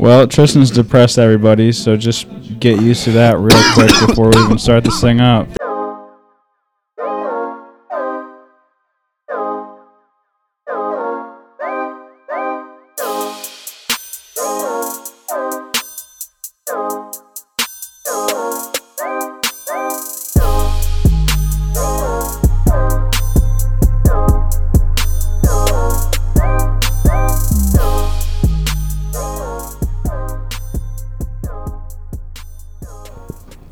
[0.00, 2.26] Well, Tristan's depressed, everybody, so just
[2.58, 5.46] get used to that real quick before we even start this thing up.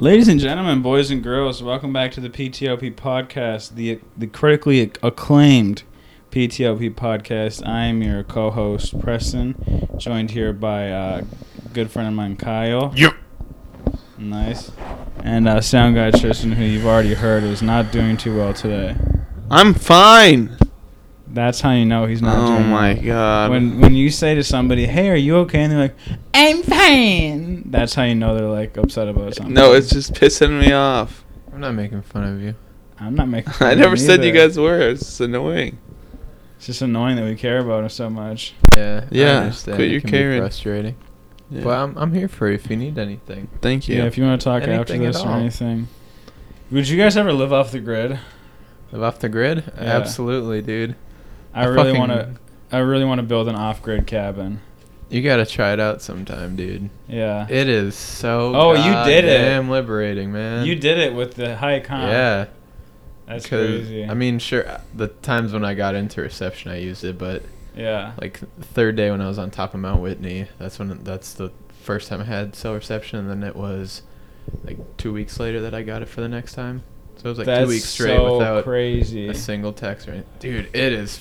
[0.08, 4.90] Ladies and gentlemen, boys and girls, welcome back to the PTOP podcast, the the critically
[5.02, 5.82] acclaimed
[6.30, 7.62] PTOP podcast.
[7.66, 9.54] I am your co-host Preston,
[9.98, 11.24] joined here by uh,
[11.62, 12.90] a good friend of mine, Kyle.
[12.96, 13.16] Yep.
[14.16, 14.72] Nice.
[15.22, 18.96] And uh, sound guy Tristan, who you've already heard, is not doing too well today.
[19.50, 20.56] I'm fine.
[21.30, 23.50] That's how you know he's not Oh doing my god.
[23.50, 25.96] When when you say to somebody, "Hey, are you okay?" and they're like,
[26.32, 29.54] "I'm fine," that's how you know they're like upset about something.
[29.54, 31.24] no, it's just pissing me off.
[31.52, 32.54] I'm not making fun of you.
[32.98, 33.52] I'm not making.
[33.54, 34.80] fun I never them said you guys were.
[34.80, 35.78] It's just annoying.
[36.56, 38.54] It's just annoying that we care about it so much.
[38.76, 39.04] Yeah.
[39.10, 39.76] Yeah, understand.
[39.76, 40.40] quit it your caring.
[40.40, 40.96] Frustrating.
[41.50, 41.62] Yeah.
[41.62, 43.48] But I'm I'm here for you if you need anything.
[43.60, 43.96] Thank you.
[43.96, 45.88] Yeah, if you want to talk after Anything at this or anything.
[46.70, 48.18] Would you guys ever live off the grid?
[48.92, 49.64] Live off the grid?
[49.76, 49.96] Yeah.
[49.96, 50.96] Absolutely, dude.
[51.58, 52.36] I, I really want to.
[52.70, 54.60] I really want to build an off-grid cabin.
[55.08, 56.90] You gotta try it out sometime, dude.
[57.08, 57.46] Yeah.
[57.48, 58.54] It is so.
[58.54, 59.38] Oh, you did it.
[59.38, 60.66] Damn liberating, man.
[60.66, 61.96] you did it with the hike, huh?
[61.96, 62.46] Yeah.
[63.26, 64.06] That's crazy.
[64.06, 64.80] I mean, sure.
[64.94, 67.42] The times when I got into reception, I used it, but
[67.76, 68.12] yeah.
[68.20, 71.52] like third day when I was on top of Mount Whitney, that's when that's the
[71.82, 74.02] first time I had cell reception, and then it was
[74.64, 76.82] like two weeks later that I got it for the next time.
[77.16, 79.28] So it was like That's two weeks straight so without crazy.
[79.28, 80.30] a single text or anything.
[80.38, 81.20] Dude, it is.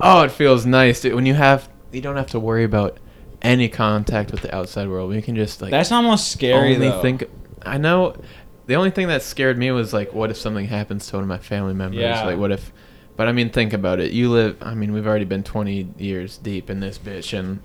[0.00, 1.14] Oh, it feels nice, dude.
[1.14, 2.98] When you have, you don't have to worry about
[3.42, 5.14] any contact with the outside world.
[5.14, 7.02] You can just like That's almost scary only though.
[7.02, 7.24] think.
[7.62, 8.16] I know.
[8.66, 11.28] The only thing that scared me was like, what if something happens to one of
[11.28, 12.00] my family members?
[12.00, 12.24] Yeah.
[12.24, 12.72] Like, what if?
[13.16, 14.12] But I mean, think about it.
[14.12, 14.56] You live.
[14.62, 17.62] I mean, we've already been 20 years deep in this bitch, and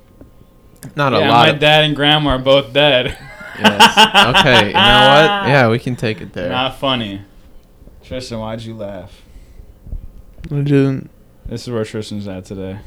[0.96, 1.48] not yeah, a lot.
[1.48, 3.18] my of, dad and grandma are both dead.
[3.58, 4.38] Yes.
[4.38, 4.68] Okay.
[4.68, 5.30] You know what?
[5.50, 6.50] Yeah, we can take it there.
[6.50, 7.22] Not funny.
[8.04, 9.22] Tristan, why'd you laugh?
[10.52, 11.10] I didn't.
[11.50, 12.80] This is where Tristan's at today.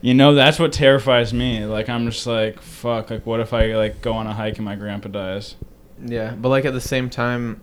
[0.00, 1.64] You know, that's what terrifies me.
[1.64, 3.10] Like, I'm just like, fuck.
[3.10, 5.54] Like, what if I like go on a hike and my grandpa dies?
[6.04, 7.60] Yeah, but like at the same time,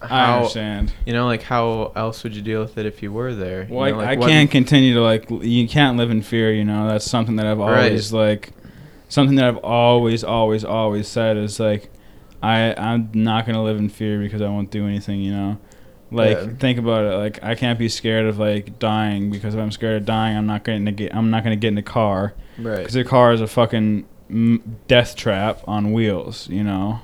[0.00, 0.92] I understand.
[1.04, 3.64] you know, like how else would you deal with it if you were there?
[3.68, 5.28] You Well, know, I, like, I what- can't continue to like.
[5.30, 6.52] You can't live in fear.
[6.52, 7.86] You know, that's something that I've Right.
[7.88, 8.52] always like.
[9.10, 11.90] Something that I've always, always, always said is like,
[12.42, 15.20] I I'm not gonna live in fear because I won't do anything.
[15.20, 15.58] You know,
[16.10, 16.46] like Yeah.
[16.58, 17.16] think about it.
[17.16, 20.46] Like I can't be scared of like dying because if I'm scared of dying, I'm
[20.46, 21.14] not gonna get.
[21.14, 22.78] I'm not gonna get in a car Right.
[22.78, 24.06] because the car is a fucking
[24.86, 26.48] death trap on wheels.
[26.48, 27.00] You know.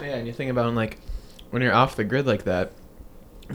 [0.00, 0.98] Yeah, and you think about like
[1.50, 2.72] when you're off the grid like that,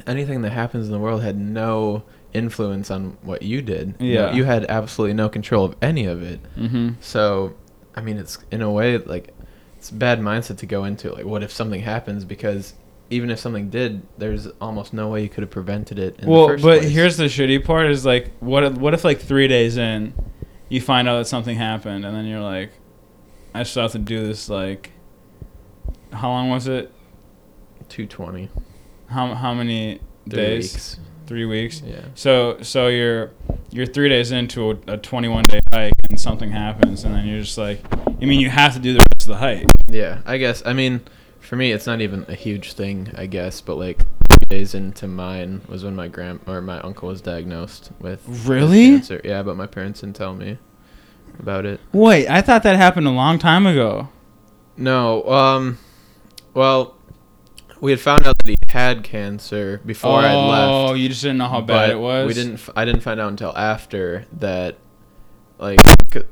[0.08, 2.04] anything that happens in the world had no
[2.34, 3.94] influence on what you did.
[4.00, 4.34] You Yeah.
[4.34, 6.40] you had absolutely no control of any of it.
[6.58, 6.90] Mm-hmm.
[7.00, 7.54] So,
[7.96, 9.34] I mean, it's in a way like
[9.78, 11.12] it's a bad mindset to go into.
[11.14, 12.26] Like, what if something happens?
[12.26, 12.74] Because
[13.10, 16.20] even if something did, there's almost no way you could have prevented it.
[16.20, 16.92] In well, the first but place.
[16.92, 20.14] here's the shitty part: is like, what if, what if like three days in,
[20.70, 22.72] you find out that something happened, and then you're like,
[23.54, 24.50] I still have to do this.
[24.50, 24.92] Like,
[26.12, 26.92] how long was it?
[27.90, 28.50] 220
[29.08, 30.00] How how many
[30.30, 30.74] three days?
[30.74, 31.00] weeks.
[31.28, 31.82] Three weeks.
[31.86, 32.02] Yeah.
[32.16, 33.32] So so you're
[33.70, 37.42] you're three days into a, a 21 day hike, and something happens, and then you're
[37.42, 39.68] just like, I mean, you have to do the rest of the hike.
[39.88, 40.64] Yeah, I guess.
[40.66, 41.02] I mean,
[41.44, 43.62] for me, it's not even a huge thing, I guess.
[43.62, 44.00] But like
[44.30, 48.48] three days into mine was when my grand or my uncle was diagnosed with with
[48.48, 48.86] Really?
[48.92, 49.22] cancer.
[49.24, 50.58] Yeah, but my parents didn't tell me
[51.40, 51.80] about it.
[51.92, 54.10] Wait, I thought that happened a long time ago.
[54.78, 55.24] No.
[55.30, 55.78] Um.
[56.54, 56.96] Well,
[57.80, 60.72] we had found out that he had cancer before I left.
[60.72, 62.28] Oh, you just didn't know how bad but it was.
[62.28, 62.54] We didn't.
[62.56, 64.78] F- I didn't find out until after that.
[65.60, 65.80] Like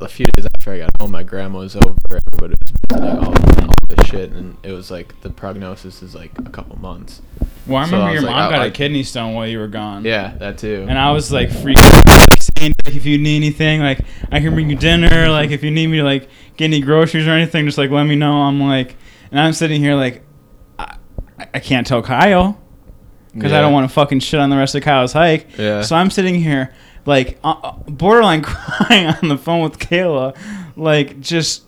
[0.01, 1.95] a few days after I got home, my grandma was over.
[2.09, 3.33] Everybody was visiting all,
[3.69, 7.21] all this shit, and it was like the prognosis is like a couple months.
[7.67, 9.47] Well, I So remember I your like, mom I- got a I- kidney stone while
[9.47, 10.03] you were gone.
[10.05, 10.85] Yeah, that too.
[10.89, 11.75] And I was like freaking
[12.07, 13.99] like, saying like if you need anything, like
[14.31, 15.29] I can bring you dinner.
[15.29, 18.03] Like if you need me to like get any groceries or anything, just like let
[18.05, 18.33] me know.
[18.41, 18.95] I'm like,
[19.31, 20.23] and I'm sitting here like,
[20.79, 20.95] I,
[21.53, 22.59] I can't tell Kyle
[23.33, 25.57] because I don't want to fucking shit on the rest of Kyle's hike.
[25.57, 25.81] Yeah.
[25.83, 26.73] So I'm sitting here
[27.05, 30.35] like uh, uh, borderline crying on the phone with Kayla,
[30.75, 31.63] like just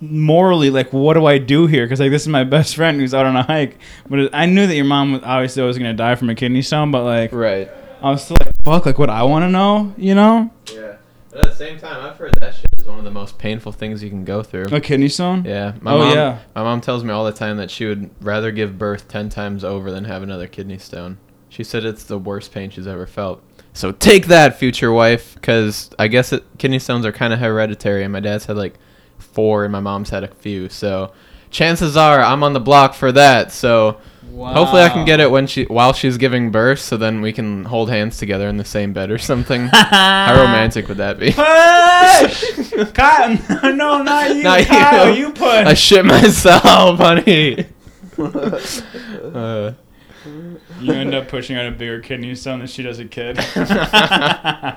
[0.00, 1.84] morally like what do I do here?
[1.84, 3.78] Because like this is my best friend who's out on a hike.
[4.08, 6.62] But it, I knew that your mom was obviously was gonna die from a kidney
[6.62, 7.70] stone, but like Right.
[8.02, 10.50] I was still like fuck, like what I want to know, you know?
[10.72, 10.96] Yeah.
[11.30, 13.72] But at the same time, I've heard that shit is one of the most painful
[13.72, 14.66] things you can go through.
[14.72, 15.44] A kidney stone?
[15.44, 15.74] Yeah.
[15.80, 16.38] My Oh, mom, yeah.
[16.54, 19.62] My mom tells me all the time that she would rather give birth 10 times
[19.64, 21.18] over than have another kidney stone.
[21.48, 23.42] She said it's the worst pain she's ever felt.
[23.74, 28.04] So take that, future wife, because I guess it, kidney stones are kind of hereditary,
[28.04, 28.74] and my dad's had like
[29.18, 30.68] four, and my mom's had a few.
[30.68, 31.12] So
[31.50, 33.52] chances are I'm on the block for that.
[33.52, 33.98] So
[34.36, 37.64] hopefully I can get it when she while she's giving birth, so then we can
[37.64, 39.66] hold hands together in the same bed or something.
[39.72, 41.32] How romantic would that be?
[41.32, 42.92] Push!
[42.94, 43.38] Kyle,
[43.74, 44.42] no, not you.
[44.42, 45.26] Not Kyle, you.
[45.28, 45.44] you, push.
[45.44, 47.66] I shit myself, honey.
[48.18, 49.72] uh,
[50.80, 53.38] you end up pushing out a bigger kidney stone than she does a kid.
[53.38, 54.76] Isn't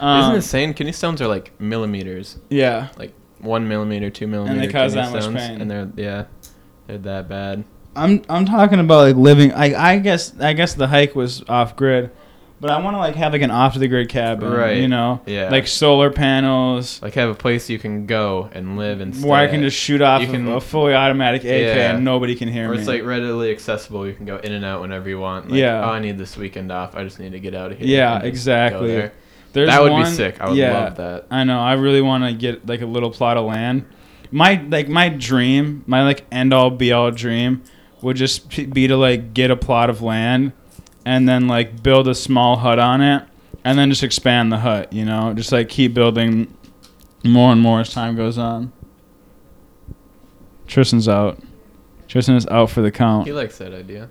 [0.00, 0.74] Um, it insane?
[0.74, 2.88] Kidney stones are like millimeters, yeah.
[2.96, 4.54] like one millimeter, two millimeter.
[4.60, 5.60] And they cause that much stones, pain.
[5.60, 6.24] And they're yeah,
[6.86, 7.64] they're that bad.
[7.96, 9.52] I'm I'm talking about like living.
[9.52, 12.10] I I guess I guess the hike was off grid,
[12.60, 14.76] but I want to like have like an off the grid cabin, Right.
[14.76, 15.48] You know, Yeah.
[15.50, 19.48] like solar panels Like have a place you can go and live and where I
[19.48, 21.46] can just shoot off You a- can- a fully automatic AK
[21.76, 21.94] Yeah.
[21.94, 22.78] and nobody can hear Or me.
[22.78, 24.06] it's like readily accessible.
[24.06, 25.50] You can go in and out whenever you want.
[25.50, 25.84] Like, Yeah.
[25.84, 26.94] Oh, I need this weekend off.
[26.96, 27.86] I just need to get out of here.
[27.88, 29.10] Yeah, exactly.
[29.58, 29.66] There.
[29.66, 30.40] There's that would one- be sick.
[30.40, 31.26] I would yeah, love that.
[31.30, 31.60] I know.
[31.60, 33.84] I really want to get like a little plot of land.
[34.30, 37.62] My like my dream, my like end all be all dream
[38.02, 40.52] would just be to like get a plot of land
[41.04, 43.24] and then like build a small hut on it
[43.64, 45.32] and then just expand the hut, you know?
[45.34, 46.54] Just like keep building
[47.24, 48.72] more and more as time goes on.
[50.66, 51.42] Tristan's out.
[52.06, 53.26] Tristan is out for the count.
[53.26, 54.08] He likes that idea.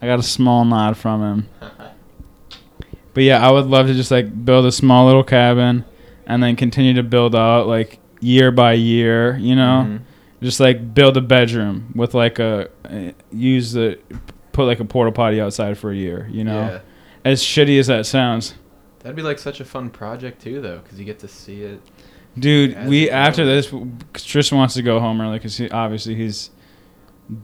[0.00, 1.48] I got a small nod from him.
[3.14, 5.84] But yeah, I would love to just like build a small little cabin
[6.26, 9.86] and then continue to build out like year by year, you know?
[9.88, 10.00] Mhm.
[10.42, 13.98] Just like build a bedroom with like a uh, use the
[14.52, 16.60] put like a porta potty outside for a year, you know?
[16.60, 16.78] Yeah.
[17.24, 18.54] As shitty as that sounds.
[19.00, 21.80] That'd be like such a fun project too, though, because you get to see it.
[22.38, 23.72] Dude, we after this
[24.14, 26.50] Tristan wants to go home early because he, obviously he's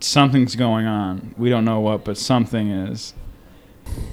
[0.00, 1.34] something's going on.
[1.38, 3.14] We don't know what, but something is.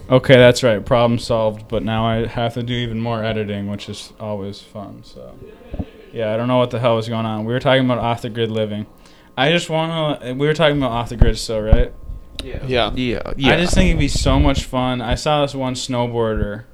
[0.10, 0.84] Okay, that's right.
[0.86, 1.68] Problem solved.
[1.68, 5.04] But now I have to do even more editing, which is always fun.
[5.04, 5.38] So,
[6.14, 7.46] yeah, I don't know what the hell is going on.
[7.46, 8.86] We were talking about off the grid living.
[9.36, 10.34] I just want to.
[10.34, 11.94] We were talking about off the grid still, right?
[12.44, 12.64] Yeah.
[12.66, 12.92] Yeah.
[13.36, 13.54] Yeah.
[13.54, 15.02] I just think it'd be so much fun.
[15.02, 16.66] I saw this one snowboarder.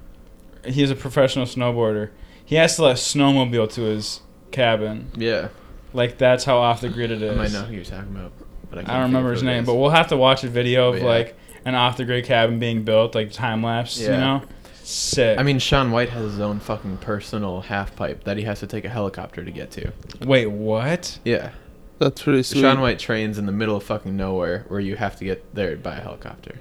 [0.64, 2.10] He's a professional snowboarder.
[2.44, 4.20] He has to let a snowmobile to his
[4.50, 5.10] cabin.
[5.16, 5.48] Yeah.
[5.92, 7.30] Like that's how off the grid it is.
[7.30, 7.52] I is.
[7.52, 8.32] might know who you're talking about,
[8.68, 9.66] but I, I can't don't remember his name, is.
[9.66, 11.04] but we'll have to watch a video of yeah.
[11.04, 13.98] like an off the grid cabin being built, like time lapse.
[13.98, 14.42] You know,
[14.82, 15.38] sick.
[15.38, 18.66] I mean, Shaun White has his own fucking personal half pipe that he has to
[18.66, 19.92] take a helicopter to get to.
[20.24, 21.18] wait, what?
[21.24, 21.50] Yeah.
[22.00, 22.60] That's pretty sweet.
[22.60, 25.76] Shaun White trains in the middle of fucking nowhere where you have to get there
[25.76, 26.56] by a helicopter.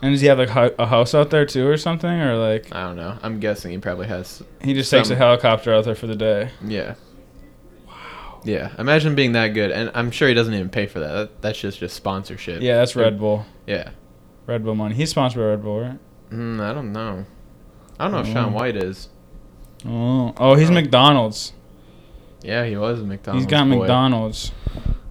[0.00, 2.72] And does he have like hu- a house out there too, or something, or like
[2.72, 3.18] I don't know.
[3.20, 4.40] I'm guessing he probably has.
[4.62, 6.50] he just takes a helicopter out there for the day?
[6.64, 6.94] Yeah.
[7.86, 8.40] Wow.
[8.44, 8.70] Yeah.
[8.78, 11.12] Imagine being that good, and I'm sure he doesn't even pay for that.
[11.12, 12.62] that that's just just sponsorship.
[12.62, 13.44] Yeah, that's Red Bull.
[13.66, 13.90] Yeah.
[14.48, 14.94] Red Bull money.
[14.94, 15.98] He's sponsored by Red Bull, right?
[16.30, 17.26] Mm, I don't know.
[18.00, 18.32] I don't know if Oh.
[18.32, 19.08] Shaun White is.
[19.86, 20.74] Oh, oh, he's Oh.
[20.74, 21.52] McDonald's.
[22.42, 23.44] Yeah, he was McDonald's.
[23.44, 23.78] he's got boy.
[23.80, 24.52] McDonald's.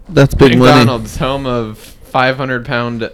[0.10, 0.72] That's big money.
[0.72, 3.12] McDonald's, home of 500 pound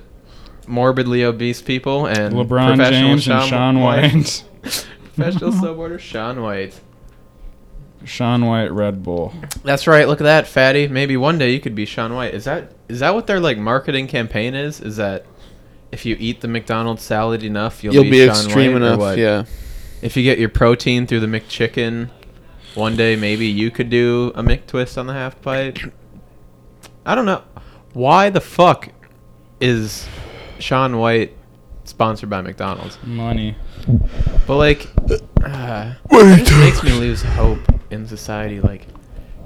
[0.65, 4.43] morbidly obese people and LeBron professional James and Shaun White.
[5.15, 6.79] professional snowboarder Shaun White.
[8.05, 9.33] Shaun White, Red Bull.
[9.63, 10.07] That's right.
[10.07, 10.87] Look at that, fatty.
[10.87, 12.33] Maybe one day you could be Shaun White.
[12.33, 14.79] Is that is that what their like marketing campaign is?
[14.81, 15.25] Is that
[15.93, 19.17] if you eat the McDonald's salad enough, you'll, You'll be Shaun extreme White, enough.
[19.17, 19.45] Yeah.
[20.01, 22.09] If you get your protein through the McChicken,
[22.73, 25.77] one day maybe you could do a McTwist on the half pipe.
[27.05, 27.43] I don't know.
[27.93, 28.89] Why the fuck
[29.61, 30.07] is
[30.57, 31.37] Shaun White
[31.83, 32.97] sponsored by McDonald's?
[33.03, 33.55] Money.
[34.47, 34.87] But like,
[35.45, 37.59] uh, it makes me lose hope
[37.91, 38.59] in society.
[38.59, 38.87] Like,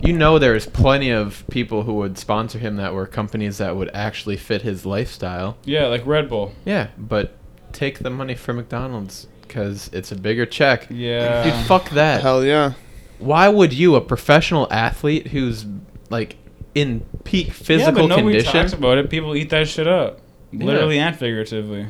[0.02, 3.90] you know, there's plenty of people who would sponsor him that were companies that would
[3.94, 5.58] actually fit his lifestyle.
[5.66, 6.54] Yeah, like Red Bull.
[6.66, 7.34] Yeah, but
[7.74, 10.88] take the money from McDonald's because it's a bigger check.
[10.90, 11.44] Yeah.
[11.44, 12.22] Dude, fuck that.
[12.22, 12.74] Hell yeah.
[13.20, 15.66] Why would you, a professional athlete who's
[16.10, 16.36] like
[16.76, 19.10] in peak yeah, physical but nobody condition, talks about it.
[19.10, 20.20] People eat that shit up,
[20.52, 20.66] Yeah.
[20.66, 21.88] literally and figuratively.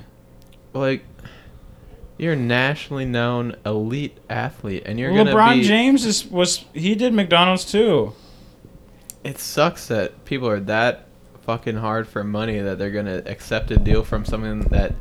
[0.73, 1.03] like
[2.17, 5.63] you're a nationally known elite athlete, and you're Well, gonna LeBron be.
[5.63, 8.13] James is was he did McDonald's too.
[9.24, 11.07] It sucks that people are that
[11.45, 14.93] fucking hard for money that they're gonna accept a deal from someone that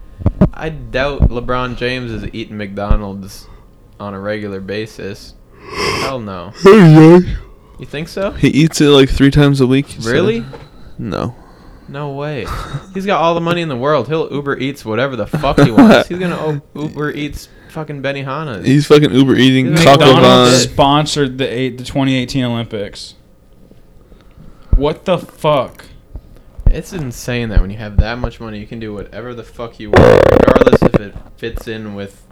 [0.54, 3.46] I doubt LeBron James is eating McDonald's
[4.00, 5.35] on a regular basis.
[6.00, 6.52] Hell no.
[6.64, 8.30] You think so?
[8.32, 9.87] He eats it like three times a week.
[9.87, 10.12] he said.
[10.12, 10.44] Really?
[10.99, 11.35] No.
[11.88, 12.47] No way.
[12.95, 14.09] He's got all the money in the world.
[14.09, 16.09] He'll Uber Eats whatever the fuck he wants.
[16.09, 18.64] He's gonna o- Uber Eats fucking Benihana.
[18.64, 23.14] He's fucking Uber eating He's Taco McDonald's sponsored the eight, the 2018 Olympics.
[24.75, 25.85] What the fuck?
[26.71, 29.78] It's insane that when you have that much money, you can do whatever the fuck
[29.78, 32.26] you want, regardless if it fits in with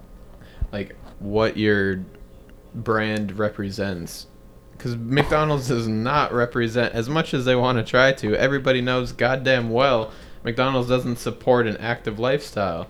[0.71, 2.03] like what your
[2.73, 4.27] brand represents.
[4.85, 8.35] Because McDonald's does not represent as much as they want to try to.
[8.35, 10.11] Everybody knows goddamn well
[10.43, 12.85] McDonald's doesn't support an active lifestyle.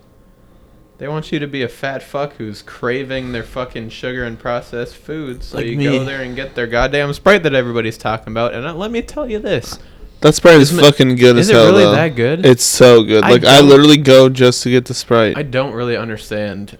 [0.97, 4.97] They want you to be a fat fuck who's craving their fucking sugar and processed
[4.97, 5.45] foods.
[5.47, 5.85] So Like you me.
[5.85, 8.53] go there and get their goddamn Sprite that everybody's talking about.
[8.53, 9.79] And uh, let me tell you this.
[10.19, 11.71] That Sprite is Isn't it- fucking good Is as it hell.
[11.71, 11.91] really though.
[11.93, 12.45] that good?
[12.45, 13.23] It's so good.
[13.23, 15.37] I Like I, don't- literally go just to get the Sprite.
[15.37, 16.77] I don't really understand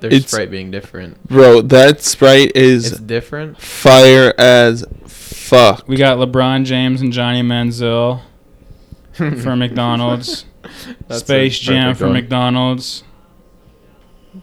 [0.00, 1.22] their It's- Sprite being different.
[1.28, 3.60] Bro, that Sprite is It's different.
[3.60, 5.86] fire as fuck.
[5.88, 8.20] We got LeBron James and Johnny Manziel
[9.12, 10.44] for McDonald's.
[11.08, 12.14] That's Space Jam for one.
[12.14, 13.02] McDonald's.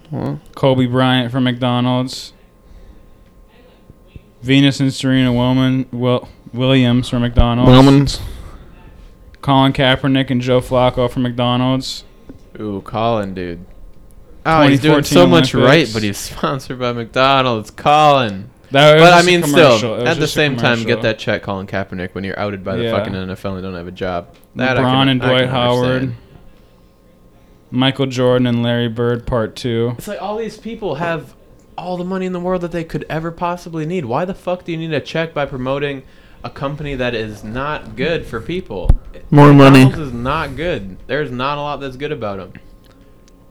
[0.09, 2.33] Well, Kobe Bryant for McDonald's.
[4.41, 7.69] Venus and Serena Wilman, Will, Williams for McDonald's.
[7.71, 8.19] Wellman's.
[9.41, 12.03] Colin Kaepernick and Joe Flacco for McDonald's.
[12.59, 13.65] Ooh, Colin, dude.
[14.45, 17.71] Oh, he's doing 2014 so much right, but he's sponsored by McDonald's.
[17.71, 18.49] Colin.
[18.71, 22.15] That was But I mean, still, at the same time, get that check, Colin Kaepernick,
[22.15, 22.97] when you're outed by the Yeah.
[22.97, 24.35] fucking NFL and don't have a job.
[24.55, 25.85] That I LeBron can- and I can Dwight Howard.
[25.85, 26.15] understand.
[27.71, 29.93] Michael Jordan and Larry Bird, part two.
[29.97, 31.33] It's like all these people have
[31.77, 34.05] all the money in the world that they could ever possibly need.
[34.05, 36.03] Why the fuck do you need a check by promoting
[36.43, 38.89] a company that is not good for people?
[39.31, 39.85] More money.
[39.85, 40.97] McDonald's is not good.
[41.07, 42.53] There's not a lot that's good about them.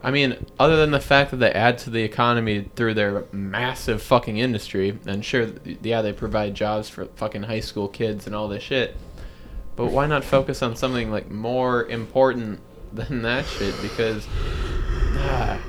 [0.05, 4.03] I mean, other than the fact that they add to the economy through their massive
[4.03, 5.49] fucking industry, and sure,
[5.83, 8.97] yeah, they provide jobs for fucking high school kids and all this shit.
[9.77, 12.61] But why not focus on something like more important
[12.93, 13.81] than that shit?
[13.81, 14.27] Because
[15.19, 15.61] ah,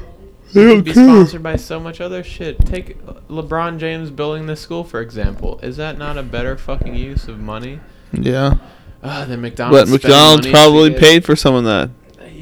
[0.52, 2.60] They could be sponsored by so much other shit.
[2.66, 5.60] Take LeBron James building this school, for example.
[5.62, 7.80] Is that not a better fucking use of money?
[8.12, 8.58] Yeah.
[9.04, 9.92] Ah, than McDonald's.
[9.92, 11.92] But McDonald's probably paid for some of that.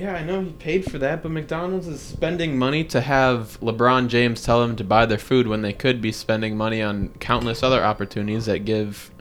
[0.02, 4.08] Yeah, I know he paid for that, but McDonald's is spending money to have LeBron
[4.08, 7.62] James tell them to buy their food when they could be spending money on countless
[7.62, 9.12] other opportunities that give.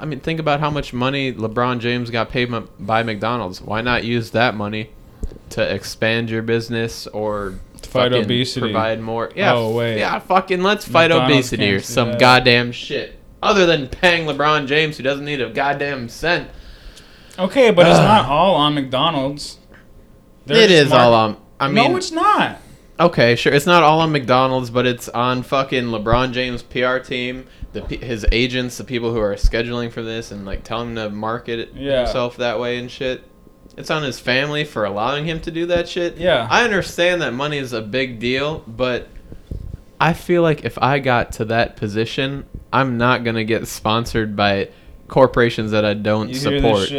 [0.00, 3.60] I mean, think about how much money LeBron James got paid m- by McDonald's.
[3.60, 4.88] Why not use that money
[5.50, 8.72] to expand your business or fight obesity.
[8.72, 9.30] Provide more.
[9.36, 9.52] Yeah.
[9.52, 9.98] Oh, wait.
[9.98, 12.20] Yeah, fucking let's fight McDonald's obesity or some that.
[12.20, 13.18] goddamn shit.
[13.42, 16.48] Other than paying LeBron James, who doesn't need a goddamn cent.
[17.38, 19.58] Okay, but it's not all on McDonald's.
[20.46, 21.36] They're it just all on.
[21.60, 22.58] I mean, no, it's not.
[23.00, 23.52] Okay, sure.
[23.52, 28.24] It's not all on McDonald's, but it's on fucking LeBron James' PR team, the his
[28.30, 32.04] agents, the people who are scheduling for this, and like telling him to market Yeah.
[32.04, 33.24] himself that way and shit.
[33.76, 36.16] It's on his family for allowing him to do that shit.
[36.18, 36.46] Yeah.
[36.48, 39.08] I understand that money is a big deal, but
[40.00, 44.68] I feel like if I got to that position, I'm not gonna get sponsored by
[45.08, 46.92] corporations that I don't You support.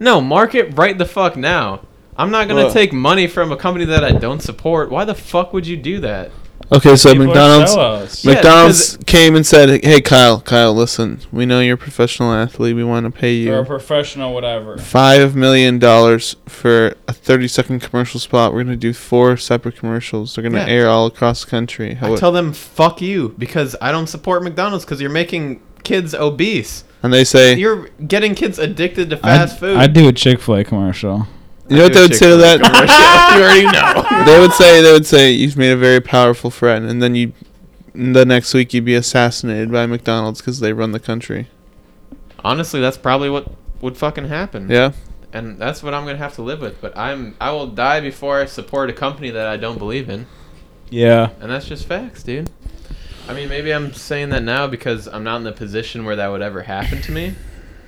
[0.00, 1.82] No, market right the fuck now.
[2.18, 2.72] I'm not gonna Look.
[2.72, 4.90] take money from a company that I don't support.
[4.90, 6.30] Why the fuck would you do that?
[6.72, 8.24] Okay, so People are McDonald's sellouts.
[8.24, 11.20] Yeah, McDonald's came and said, "Hey, Kyle, Kyle, listen.
[11.30, 12.74] We know you're a professional athlete.
[12.74, 14.76] We want to pay Or a you professional, whatever.
[14.78, 18.52] five million dollars for a 30 second commercial spot.
[18.52, 20.34] We're gonna do four separate commercials.
[20.34, 20.72] They're gonna Yeah.
[20.72, 21.94] air all across the country.
[21.94, 26.14] How I tell them fuck you because I don't support McDonald's because you're making kids
[26.14, 26.82] obese.
[27.02, 29.76] and they say, You're getting kids addicted to fast I'd, food.
[29.76, 31.28] I'd do a Chick Fil A commercial.
[31.68, 32.60] You know what they would say to that?
[33.34, 34.24] you already know.
[34.24, 37.32] they would say, they would say, you've made a very powerful threat, and then you,
[37.94, 41.48] the next week you'd be assassinated by McDonald's because they run the country.
[42.44, 44.68] Honestly, that's probably what would fucking happen.
[44.68, 44.92] Yeah.
[45.32, 46.80] And that's what I'm gonna have to live with.
[46.80, 50.26] But I'm I will die before I support a company that I don't believe in.
[50.88, 51.30] Yeah.
[51.40, 52.50] And that's just facts, dude.
[53.28, 56.28] I mean, maybe I'm saying that now because I'm not in the position where that
[56.28, 57.34] would ever happen to me.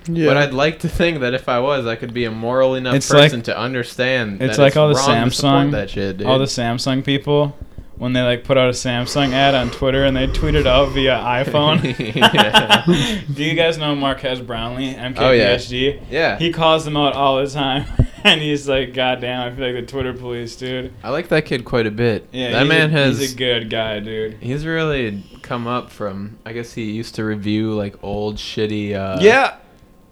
[0.09, 0.27] Yeah.
[0.27, 2.95] But I'd like to think that if I was, I could be a moral enough
[2.95, 4.43] It's like- person to understand.
[4.43, 6.27] it's that like all the wrong to support Samsung- that shit, dude.
[6.27, 7.57] All the Samsung people,
[7.97, 10.91] when they like put out a Samsung ad on Twitter and they tweet it out
[10.91, 11.83] via iPhone.
[13.35, 15.57] Do you guys know Marques Brownlee, Oh, yeah.
[15.57, 16.01] MKBHD?
[16.11, 17.85] yeah, He calls them out all the time.
[18.25, 20.93] And he's like, God damn, I feel like the Twitter police, dude.
[21.05, 22.29] I like that kid quite a bit.
[22.33, 23.21] Yeah, that man a, has.
[23.21, 24.39] He's a good guy, dude.
[24.41, 26.37] He's really come up from.
[26.45, 28.93] I guess he used to review like old shitty.
[28.93, 29.59] Uh, yeah.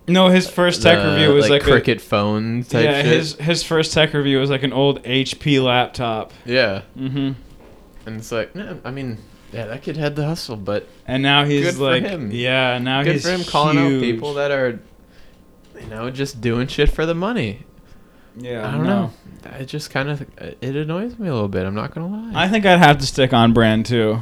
[0.09, 3.07] No, his first tech the, review was like, a- cricket phone type yeah, shit.
[3.07, 6.33] his his first tech review was like an old HP laptop.
[6.45, 7.33] yeah, Mm-hmm.
[8.07, 9.19] and it's like, nah, I mean,
[9.53, 12.31] yeah, that kid had the hustle, but And now he's Good for like, him.
[12.31, 14.79] yeah, now good he's for him calling out people that are,
[15.81, 17.65] you know, just doing shit for the money.
[18.37, 19.13] Yeah, I don't know.
[19.59, 21.65] It just kind of it annoys me a little bit.
[21.67, 22.45] I'm not gonna lie.
[22.45, 24.21] I think I'd have to stick on brand too.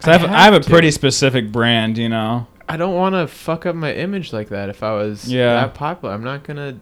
[0.00, 2.46] 'Cause I, I have, I have a pretty specific brand, you know.
[2.68, 4.68] I don't want to fuck up my image like that.
[4.68, 5.54] If I was Yeah.
[5.54, 6.78] that popular, I'm not gonna.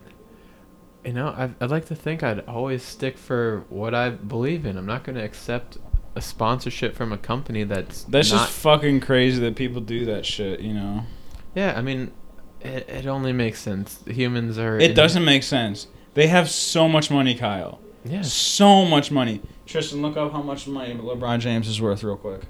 [1.05, 4.77] You know, I, I'd like to think I'd always stick for what I believe in.
[4.77, 5.79] I'm not gonna accept
[6.15, 8.39] a sponsorship from a company that's That's not.
[8.47, 11.05] just fucking crazy that people do that shit, you know.
[11.55, 12.13] yeah, I mean,
[12.61, 13.99] it, it only makes sense.
[14.07, 14.79] Humans are.
[14.79, 15.89] It doesn't make sense.
[16.15, 17.81] They have so much money, Kyle.
[18.05, 18.23] Yeah.
[18.23, 19.41] So much money.
[19.67, 22.43] Tristan, look up how much money LeBron James is worth real quick.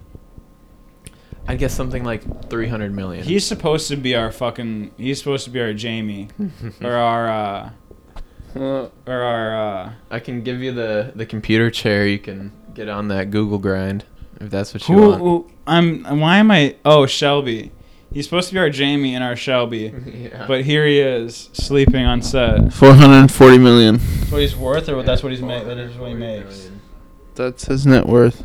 [1.47, 3.25] I guess something like 300 million.
[3.25, 4.93] He's supposed to be our fucking.
[4.97, 6.29] He's supposed to be our Jamie,
[6.83, 7.71] or our, uh,
[8.55, 9.57] or our.
[9.57, 9.93] uh...
[10.11, 12.07] I can give you the the computer chair.
[12.07, 14.05] You can get on that Google grind
[14.41, 15.21] if that's what you Who, want.
[15.21, 15.51] who?
[15.67, 16.21] I'm.
[16.21, 16.77] Why am I?
[16.85, 17.73] Oh, Shelby.
[18.13, 20.45] He's supposed to be our Jamie and our Shelby, yeah.
[20.47, 22.71] but here he is sleeping on set.
[22.73, 23.97] 440 million.
[23.97, 25.67] That's what he's worth, or that's what he's made.
[25.67, 26.69] That is what he makes.
[27.35, 28.45] That's his net worth.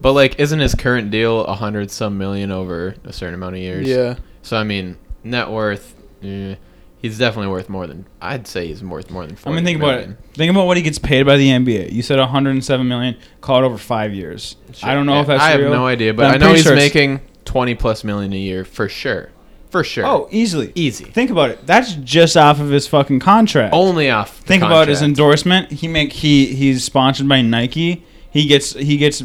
[0.00, 3.60] But like, isn't his current deal a hundred some million over a certain amount of
[3.62, 3.86] years?
[3.86, 4.16] Yeah.
[4.42, 6.56] So I mean, net worth, eh,
[6.98, 9.32] he's definitely worth more than I'd say he's worth more than.
[9.36, 10.10] I 40 mean, think about million.
[10.12, 10.18] it.
[10.36, 11.92] Think about what he gets paid by the NBA.
[11.92, 13.16] You said 107 million.
[13.40, 14.56] Call it over five years.
[14.82, 16.36] I don't know Yeah, if that's I have real, no idea, but, but I'm I
[16.38, 19.30] know pretty he's sure it's- making twenty plus million a year for sure,
[19.70, 20.04] for sure.
[20.04, 20.72] Oh, easily.
[20.74, 21.04] easy.
[21.04, 21.66] Think about it.
[21.66, 23.72] That's just off of his fucking contract.
[23.72, 24.40] Only off.
[24.40, 25.18] the Think about his contract.
[25.18, 25.72] endorsement.
[25.72, 28.04] He make he he's sponsored by Nike.
[28.30, 29.22] He gets he gets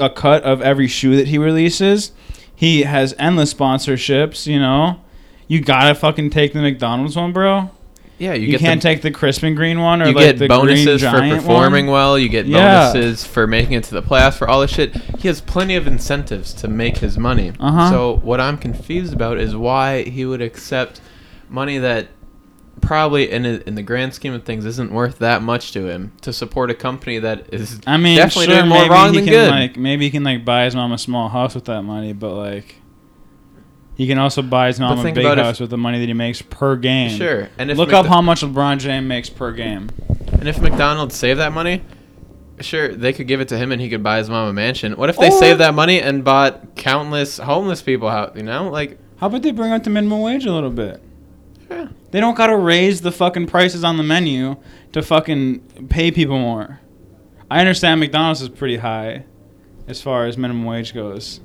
[0.00, 2.12] a cut of every shoe that he releases.
[2.54, 4.46] He has endless sponsorships.
[4.46, 5.00] You know,
[5.46, 7.70] you gotta fucking take the McDonald's one, bro.
[8.18, 10.38] Yeah, you, You, get can't the, take the Crispin Green one or You like get
[10.40, 11.92] the bonuses for performing one.
[11.92, 12.18] well.
[12.18, 12.92] You get Yeah.
[12.92, 14.96] bonuses for making it to the playoffs for all this shit.
[15.20, 17.52] He has plenty of incentives to make his money.
[17.60, 17.90] Uh-huh.
[17.90, 21.00] So what I'm confused about is why he would accept
[21.48, 22.08] money that
[22.80, 26.32] probably in in the grand scheme of things isn't worth that much to him to
[26.32, 29.24] support a company that is I mean, definitely sure, doing more maybe wrong he than
[29.26, 29.50] can good.
[29.50, 32.34] like maybe he can like buy his mom a small house with that money, but
[32.34, 32.76] like
[33.96, 36.06] he can also buy his mom a big about if- house with the money that
[36.06, 37.10] he makes per game.
[37.10, 39.88] Sure, and if Look up how much LeBron James makes per game.
[40.32, 41.82] And if McDonald's saved that money,
[42.60, 44.92] sure, they could give it to him and he could buy his mom a mansion.
[44.92, 48.68] What if they Or- saved that money and bought countless homeless people out, you know?
[48.70, 51.02] Like, How about they bring up the minimum wage a little bit?
[51.70, 51.88] Yeah.
[52.10, 54.56] They don't gotta raise the fucking prices on the menu
[54.92, 56.80] to fucking pay people more.
[57.50, 59.24] I understand McDonald's is pretty high
[59.86, 61.40] as far as minimum wage goes,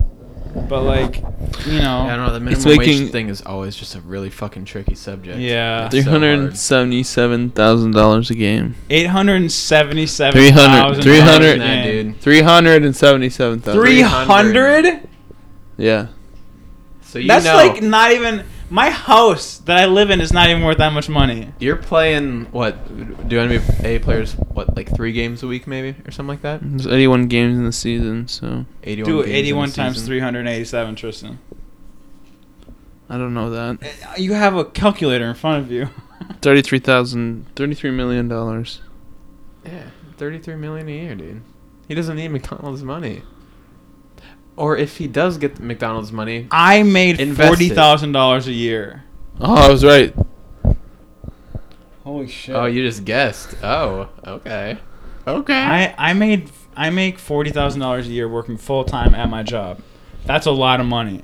[0.69, 1.17] but like,
[1.65, 4.29] you know, I don't know, the minimum making- wage thing is always just a really
[4.29, 5.39] fucking tricky subject.
[5.39, 8.75] yeah, It's so $377,000 a game.
[8.89, 11.03] eight hundred and seventy-seven 300 thousand.
[11.03, 12.19] 300 That, dude.
[12.21, 13.81] 377,000.
[13.81, 15.07] Three hundred.
[15.77, 16.07] Yeah.
[17.01, 20.49] So you That's know, like not even my house that I live in is not
[20.49, 21.49] even worth that much money.
[21.59, 22.87] you're playing, what,
[23.29, 25.95] do NBA players, what, like three games a week maybe?
[26.07, 26.59] Or something like that?
[26.63, 30.07] There's 81 games in the season, so 81 Do games in a eighty-one times season.
[30.07, 31.37] three hundred eighty-seven, Tristan.
[33.09, 33.83] I don't know that.
[33.83, 35.89] Eh, uh, you have a calculator in front of you.
[36.41, 38.81] 33,000 33 million dollars.
[39.63, 41.41] Yeah, 33 million a year, dude.
[41.87, 43.21] He doesn't need McDonald's money.
[44.55, 48.51] Or if he does get the McDonald's money, I made Invest forty thousand dollars a
[48.51, 49.03] year.
[49.39, 50.13] Oh, I was right.
[52.03, 52.55] Holy shit!
[52.55, 53.55] oh, you just guessed.
[53.63, 54.77] Oh, okay.
[55.25, 55.53] Okay.
[55.53, 59.41] I I made I make forty thousand dollars a year working full time at my
[59.41, 59.81] job.
[60.25, 61.23] That's a lot of money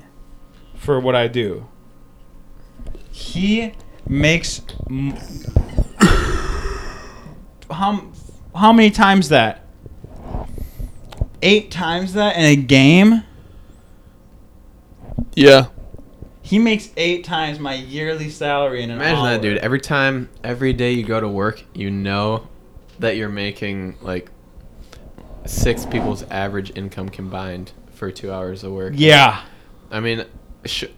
[0.74, 1.66] for what I do.
[3.12, 3.72] He
[4.08, 5.16] makes m-
[7.70, 8.02] how
[8.54, 9.66] how many times that?
[11.42, 13.22] Eight times that in a game.
[15.34, 15.68] Yeah.
[16.42, 19.58] He makes eight times my yearly salary in an Imagine that, dude.
[19.58, 22.48] Every time, every day you go to work, you know
[22.98, 24.30] that you're making like
[25.46, 28.94] six people's average income combined for two hours of work.
[28.96, 29.42] Yeah.
[29.90, 30.24] I mean, sh-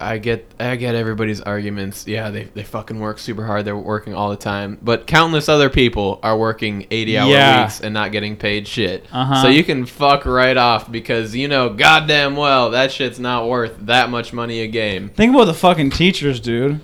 [0.01, 2.07] I get, I get everybody's arguments.
[2.07, 3.65] Yeah, they, they fucking work super hard.
[3.65, 7.63] They're working all the time, but countless other people are working eighty-hour Yeah.
[7.65, 9.07] weeks and not getting paid shit.
[9.13, 9.43] Uh-huh.
[9.43, 13.77] So you can fuck right off because you know goddamn well that shit's not worth
[13.83, 15.11] that much money a game.
[15.11, 16.81] Think about the fucking teachers, dude.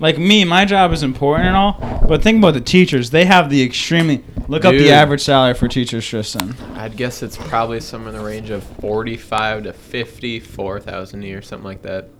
[0.00, 3.10] Like me, my job is important and all, but think about the teachers.
[3.10, 6.54] They have the extremely look up the average salary for teachers, Tristan.
[6.74, 11.42] I'd guess it's probably somewhere in the range of forty-five to fifty-four thousand a year,
[11.42, 12.10] something like that.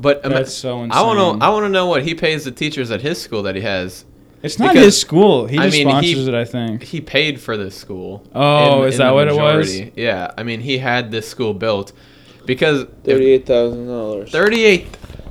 [0.00, 1.38] But um, That's so I want insane.
[1.40, 1.44] to.
[1.44, 4.04] I want to know what he pays the teachers at his school that he has.
[4.42, 5.46] It's not Because- his school.
[5.46, 6.82] He I just mean, he- sponsors it, I think.
[6.82, 8.22] He paid for this school.
[8.34, 9.78] Oh, is the that what it was?
[9.96, 11.92] Yeah, I mean, he had this school built
[12.46, 14.30] because $38,000.
[14.30, 14.86] thirty-eight.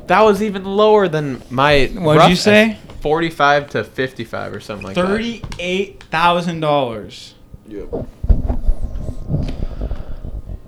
[0.08, 1.88] That was even lower than my.
[1.88, 2.78] What'd you say?
[3.02, 5.08] forty-five to fifty-five or something like that.
[5.08, 7.34] Thirty-eight thousand dollars.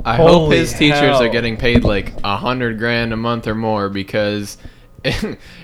[0.06, 1.22] I hope Holy his teachers hell.
[1.24, 4.58] are getting paid like a hundred grand a month or more because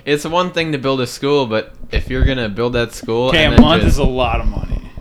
[0.05, 3.45] it's one thing to build a school, but if you're gonna build that school, Okay,
[3.45, 4.91] and a month just- is a lot of money,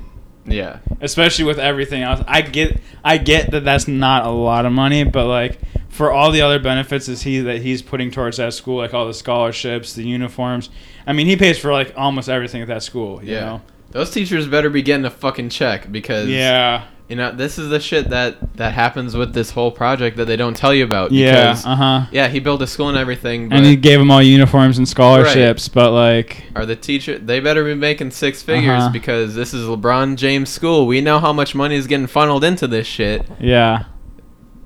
[0.44, 2.22] yeah, especially with everything else.
[2.26, 6.30] I get, I get that that's not a lot of money, but like for all
[6.30, 9.94] the other benefits is he that he's putting towards that school, like all the scholarships,
[9.94, 10.68] the uniforms.
[11.06, 13.22] I mean, he pays for like almost everything at that school.
[13.24, 13.40] You yeah.
[13.40, 13.62] know?
[13.92, 16.84] Those teachers better be getting a fucking check because Yeah.
[17.08, 20.36] You know this is the shit that that happens with this whole project that they
[20.36, 21.12] don't tell you about.
[21.12, 21.50] Yeah.
[21.52, 22.06] because, Uh huh.
[22.10, 24.88] yeah, he built a school and everything, but And he gave them all uniforms and
[24.88, 25.74] scholarships, right.
[25.74, 28.92] but like, are the teacher they better be making six figures Uh-huh.
[28.92, 30.86] because this is LeBron James school.
[30.86, 33.24] We know how much money is getting funneled into this shit.
[33.40, 33.84] yeah.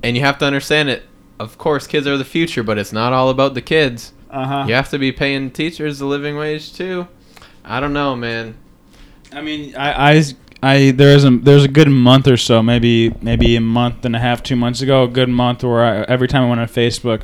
[0.03, 1.03] And you have to understand it.
[1.38, 4.12] Of course, kids are the future, but it's not all about the kids.
[4.31, 4.64] Uh huh.
[4.68, 7.07] You have to be paying teachers a living wage too.
[7.64, 8.55] I don't know, man.
[9.33, 10.22] I mean, I, I,
[10.62, 14.18] I there's a there's a good month or so, maybe maybe a month and a
[14.18, 17.23] half, two months ago, a good month where I, every time I went on Facebook,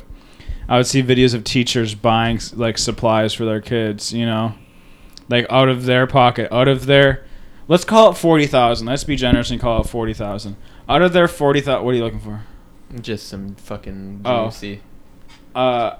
[0.67, 4.11] I would see videos of teachers buying like supplies for their kids.
[4.11, 4.55] You know,
[5.29, 7.25] like out of their pocket, out of their,
[7.67, 8.87] let's call it forty thousand.
[8.87, 10.55] Let's be generous and call it forty thousand.
[10.89, 12.41] Out of their forty thousand, what are you looking for?
[13.01, 14.45] Just some fucking Oh.
[14.45, 14.81] juicy.
[15.53, 15.97] uh,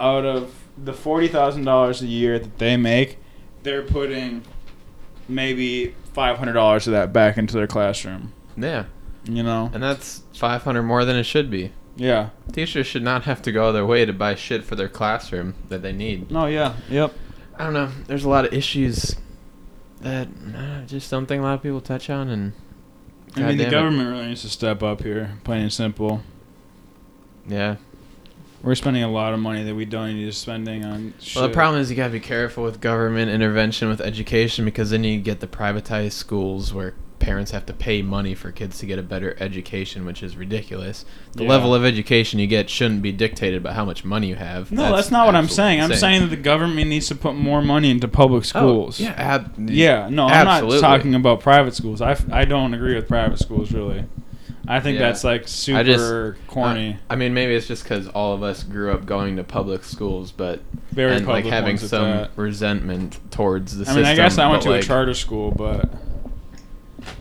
[0.00, 3.18] out of the forty thousand dollars a year that they make,
[3.64, 4.42] they're putting
[5.28, 8.32] maybe five hundred dollars of that back into their classroom.
[8.56, 8.84] Yeah,
[9.24, 9.70] You know?
[9.74, 11.72] and that's 500 more than it should be.
[11.96, 12.30] Yeah.
[12.52, 15.82] Teachers should not have to go their way to buy shit for their classroom that
[15.82, 16.30] they need.
[16.30, 16.46] No.
[16.46, 16.74] Yeah.
[16.88, 17.12] Yep.
[17.58, 17.90] I don't know.
[18.06, 19.16] There's a lot of issues
[20.00, 22.52] that uh, just don't think a lot of people touch on, and
[23.36, 23.70] I mean, the goddamn it.
[23.70, 26.22] government really needs to step up here, plain and simple.
[27.48, 27.76] Yeah.
[28.64, 31.14] We're spending a lot of money that we don't need to spending on.
[31.20, 31.36] Shit.
[31.36, 35.04] Well, the problem is you gotta be careful with government intervention with education because then
[35.04, 38.98] you get the privatized schools where parents have to pay money for kids to get
[38.98, 41.04] a better education, which is ridiculous.
[41.32, 41.48] The Yeah.
[41.50, 44.70] level of education you get shouldn't be dictated by how much money you have.
[44.72, 45.80] No, that's, not what I'm absolutely saying.
[45.82, 49.00] I'm saying that the government needs to put more money into public Oh, schools.
[49.00, 52.00] yeah, ab- Yeah, no, I'm not talking about private schools.
[52.02, 54.04] I, f- I don't agree with private schools really.
[54.66, 55.06] I think Yeah.
[55.06, 56.96] that's like super I just- corny.
[57.10, 60.32] I mean, maybe it's just because all of us grew up going to public schools,
[60.32, 60.60] but
[60.92, 64.02] Very and like having some resentment towards the I system.
[64.02, 65.88] mean, I guess I went to like, a charter school, but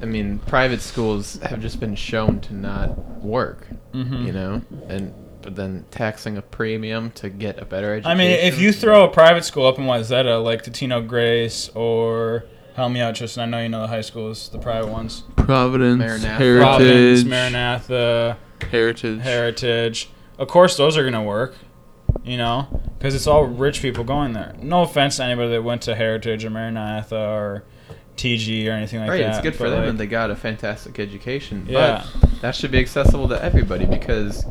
[0.01, 3.67] I mean, private schools have just been shown to not work.
[3.93, 4.25] Mhm.
[4.25, 8.09] You know, and but then taxing a premium to get a better education.
[8.11, 12.45] I mean, if you throw a private school up in Wayzata, like Totino Grace or
[12.75, 13.43] help me out, Tristan.
[13.43, 15.23] I know you know the high schools, the private ones.
[15.35, 16.59] Providence, Maranatha.
[16.59, 18.37] Providence, Heritage, Maranatha,
[18.71, 19.21] Heritage.
[19.21, 20.09] Heritage.
[20.37, 21.55] Of course, those are gonna work.
[22.23, 24.55] You know, because it's all rich people going there.
[24.61, 27.63] No offense to anybody that went to Heritage or Maranatha or
[28.15, 29.23] TG or anything like right, that.
[29.23, 31.65] Right, it's good for them, like, and they got a fantastic education.
[31.67, 32.05] Yeah.
[32.21, 34.45] But that should be accessible to everybody because,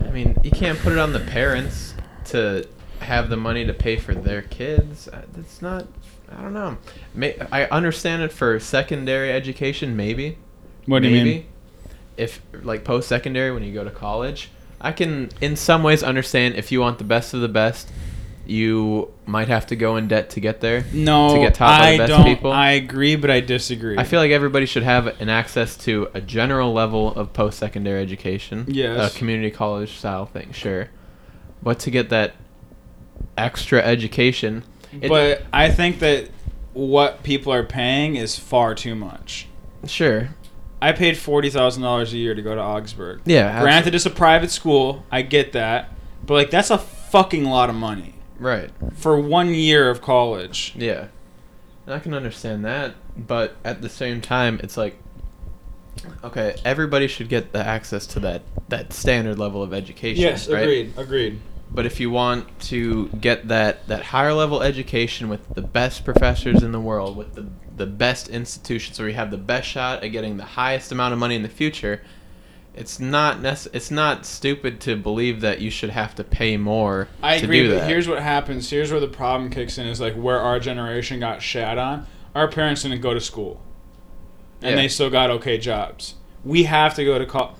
[0.00, 1.94] I mean, you can't put it on the parents
[2.26, 2.68] to
[3.00, 5.08] have the money to pay for their kids.
[5.08, 5.86] Uh, That's not.
[6.36, 6.76] I don't know.
[7.14, 10.36] May, I understand it for secondary education, maybe.
[10.84, 11.46] What do you mean?
[12.16, 16.54] If like post secondary when you go to college, I can in some ways understand
[16.54, 17.90] if you want the best of the best,
[18.46, 20.84] you might have to go in debt to get there.
[20.92, 22.24] No, to get by I the best don't.
[22.24, 22.52] people.
[22.52, 23.96] I agree, but I disagree.
[23.98, 28.02] I feel like everybody should have an access to a general level of post secondary
[28.02, 28.66] education.
[28.68, 29.14] Yes.
[29.14, 30.90] A community college style thing, sure.
[31.62, 32.34] But to get that
[33.36, 34.64] extra education,
[35.02, 36.28] it- but I think that
[36.72, 39.46] what people are paying is far too much.
[39.86, 40.30] sure.
[40.82, 43.22] I paid forty thousand dollars a year to go to Augsburg.
[43.24, 43.62] Yeah.
[43.62, 45.04] Granted, it's a private school.
[45.10, 45.90] I get that,
[46.26, 48.70] but like that's a fucking lot of money Right.
[48.94, 50.74] for one year of college.
[50.76, 51.06] Yeah.
[51.86, 54.98] And I can understand that, but at the same time, it's like,
[56.22, 60.22] okay, everybody should get the access to that that standard level of education.
[60.22, 60.62] Yes, right?
[60.62, 61.40] agreed, agreed.
[61.70, 66.62] But if you want to get that, that higher level education with the best professors
[66.62, 70.08] in the world, with the, the best institutions where you have the best shot at
[70.08, 72.02] getting the highest amount of money in the future,
[72.74, 77.08] it's not nece- it's not stupid to believe that you should have to pay more
[77.22, 77.88] I to agree, but that.
[77.88, 78.68] here's what happens.
[78.70, 82.06] Here's where the problem kicks in: is like where our generation got shat on.
[82.34, 83.62] Our parents didn't go to school,
[84.60, 84.76] and Yeah.
[84.76, 86.16] they still got okay jobs.
[86.44, 87.56] We have to go to college.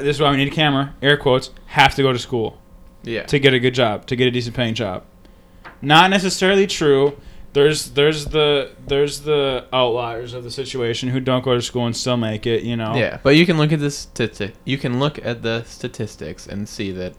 [0.00, 0.94] This is why we need a camera.
[1.02, 1.50] Air quotes.
[1.66, 2.59] Have to go to school
[3.02, 3.24] yeah.
[3.24, 5.04] to get a good job, to get a decent paying job.
[5.82, 7.18] Not necessarily true.
[7.52, 11.96] There's there's the there's the outliers of the situation who don't go to school and
[11.96, 12.62] still make it.
[12.62, 12.94] You know.
[12.94, 14.54] Yeah, but you can look at the statistic.
[14.64, 17.14] You can look at the statistics and see that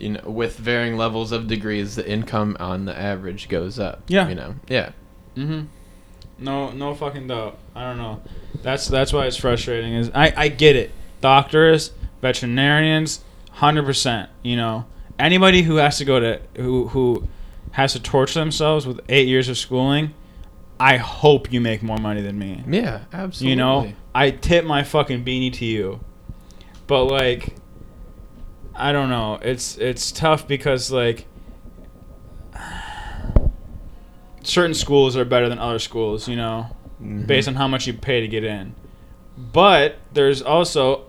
[0.00, 4.02] you know, with varying levels of degrees, the income on the average goes up.
[4.08, 4.28] Yeah.
[4.28, 4.54] You know.
[4.68, 4.92] Yeah.
[5.36, 5.66] Mm-hmm.
[6.38, 7.58] No, no fucking doubt.
[7.74, 8.22] I don't know.
[8.62, 9.94] That's that's why it's frustrating.
[9.94, 10.90] Is I I get it.
[11.20, 14.30] Doctors, veterinarians, hundred percent.
[14.42, 14.86] You know,
[15.18, 17.28] anybody who has to go to who who
[17.72, 20.14] has to torture themselves with eight years of schooling.
[20.82, 22.64] I hope you make more money than me.
[22.66, 23.02] Yeah.
[23.12, 23.50] Absolutely.
[23.50, 26.00] You know, I tip my fucking beanie to you.
[26.86, 27.54] But like
[28.74, 29.34] I don't know.
[29.42, 31.26] It's it's tough because like
[34.42, 36.66] certain schools are better than other schools, you know,
[37.02, 37.26] Mhm.
[37.26, 38.74] based on how much you pay to get in.
[39.36, 41.02] But there's also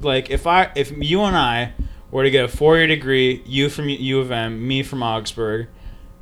[0.00, 1.74] like if I if you and I
[2.10, 5.68] were to get a four-year degree, you from U of M, me from Augsburg,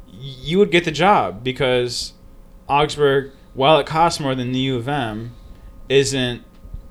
[0.09, 2.15] you would get the job because
[2.69, 5.35] Augsburg, while it costs more than the U of M,
[5.89, 6.45] isn't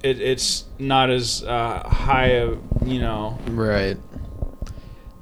[0.04, 3.98] it, it's not as uh, high of you know Right.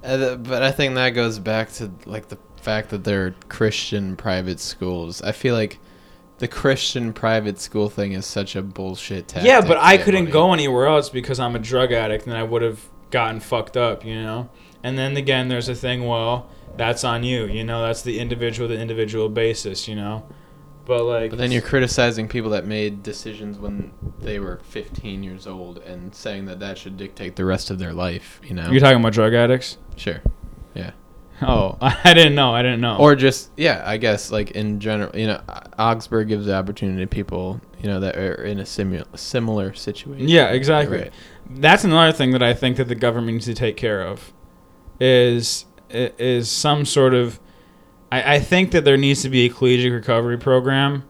[0.03, 4.59] Uh, but I think that goes back to like the fact that they're Christian private
[4.59, 5.21] schools.
[5.21, 5.79] I feel like
[6.39, 9.47] the Christian private school thing is such a bullshit tactic.
[9.47, 10.31] yeah but i couldn't money.
[10.31, 14.03] go anywhere else because i'm a drug addict and i would have gotten fucked up
[14.05, 14.49] you know
[14.83, 18.67] and then again there's a thing well that's on you you know that's the individual
[18.69, 20.25] to individual basis you know
[20.85, 25.45] but like But then you're criticizing people that made decisions when they were 15 years
[25.45, 28.41] old and saying that that should dictate the rest of their life.
[28.43, 28.71] You know.
[28.71, 30.23] you're talking about drug addicts sure.
[31.47, 35.17] oh i didn't know i didn't know Or just yeah, I guess like in general,
[35.17, 35.41] you know,
[35.77, 40.27] Augsburg gives the opportunity to people, you know, that are in a simu- similar situation.
[40.27, 41.13] yeah exactly Right.
[41.49, 44.33] that's another thing that I think that the government needs to take care of
[44.99, 47.39] is is some sort of
[48.11, 51.03] I, I think that there needs to be a collegiate recovery program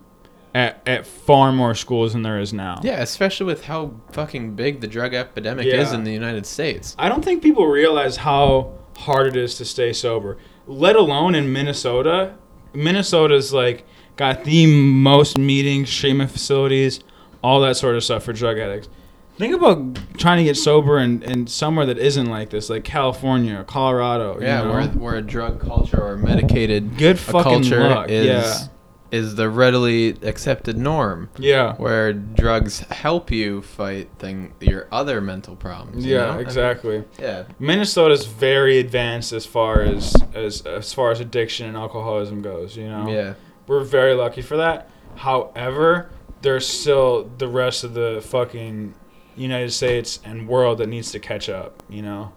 [0.53, 2.79] at, at far more schools than there is now.
[2.83, 6.95] Yeah, especially with how fucking big the drug epidemic is in the United States.
[6.97, 11.51] I don't think people realize how hard it is to stay sober, let alone in
[11.51, 12.35] Minnesota.
[12.73, 13.85] Minnesota's like
[14.15, 16.99] got the most meetings, treatment facilities,
[17.43, 18.89] all that sort of stuff for drug addicts.
[19.37, 23.57] Think about trying to get sober in, in somewhere that isn't like this, like California
[23.57, 24.37] or Colorado.
[24.39, 24.71] you Yeah, know?
[24.71, 28.09] where where a drug culture or medicated good fucking culture luck.
[28.09, 28.67] is yeah,
[29.11, 31.29] is the readily accepted norm.
[31.37, 36.05] yeah, Where drugs help you fight thing your other mental problems.
[36.05, 36.39] you yeah, know?
[36.39, 37.03] exactly.
[37.19, 37.43] Yeah.
[37.59, 42.77] Minnesota's very advanced as far as as as far as addiction and alcoholism goes.
[42.77, 43.09] You know.
[43.09, 43.33] Yeah.
[43.67, 44.89] We're very lucky for that.
[45.15, 46.09] However,
[46.41, 48.93] there's still the rest of the fucking
[49.35, 52.31] United States and world that needs to catch up, you know?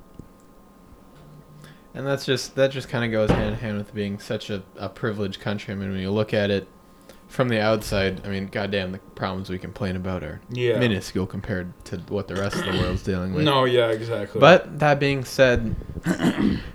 [1.94, 4.62] And that's just that just kind of goes hand in hand with being such a,
[4.76, 5.72] a privileged country.
[5.72, 6.66] I mean, when you look at it
[7.28, 10.78] from the outside, I mean, goddamn, the problems we complain about are Yeah.
[10.78, 13.44] minuscule compared to what the rest of the world's dealing with.
[13.44, 14.38] No, yeah, exactly.
[14.38, 15.74] But that being said,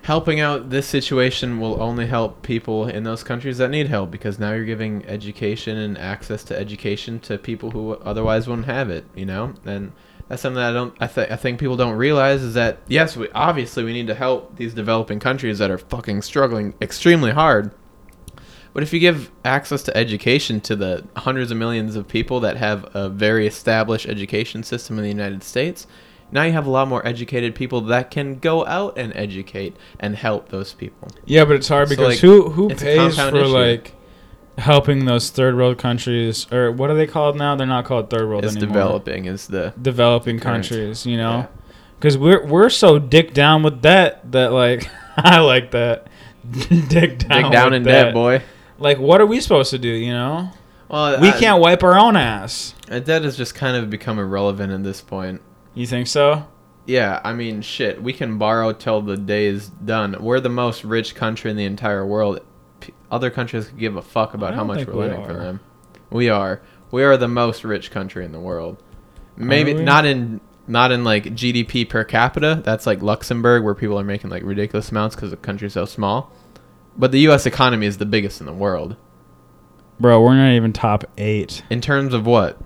[0.02, 4.38] helping out this situation will only help people in those countries that need help because
[4.38, 9.04] now you're giving education and access to education to people who otherwise wouldn't have it,
[9.14, 9.54] you know?
[9.64, 9.92] And
[10.28, 13.16] that's something that I don't I think I think people don't realize is that yes,
[13.16, 17.70] we obviously we need to help these developing countries that are fucking struggling extremely hard.
[18.74, 22.56] But if you give access to education to the hundreds of millions of people that
[22.58, 25.86] have a very established education system in the United States,
[26.30, 30.14] now you have a lot more educated people that can go out and educate and
[30.14, 31.08] help those people.
[31.24, 33.46] yeah, but it's hard So, because like, who who pays for issue.
[33.46, 33.94] like
[34.58, 37.54] helping those third world countries or what are they called now?
[37.56, 38.74] They're not called third world It's anymore.
[38.74, 40.66] developing is the developing Current.
[40.68, 41.48] countries, you know?
[42.00, 46.08] Cuz we're we're so dick down with debt that like I like that.
[46.50, 47.42] dick down.
[47.42, 48.42] dig down in debt, boy.
[48.78, 50.50] Like what are we supposed to do, you know?
[50.88, 52.74] Well, We I- can't wipe our own ass.
[52.90, 55.40] uh, Debt has just kind of become irrelevant at this point.
[55.74, 56.46] You think so?
[56.86, 58.02] Yeah, I mean, shit.
[58.02, 60.16] We can borrow till the day is done.
[60.18, 62.40] We're the most rich country in the entire world.
[62.80, 65.42] P- other countries could give a fuck about how much we're we lending for are.
[65.42, 65.60] them.
[66.10, 66.60] We are.
[66.90, 68.82] We are the most rich country in the world.
[69.36, 72.60] Maybe not in not in like GDP per capita.
[72.64, 76.32] That's like Luxembourg, where people are making like ridiculous amounts because the country's so small.
[76.96, 77.46] But the U.S.
[77.46, 78.96] economy is the biggest in the world
[80.00, 82.58] Bro, we're not even top 8 in terms of what?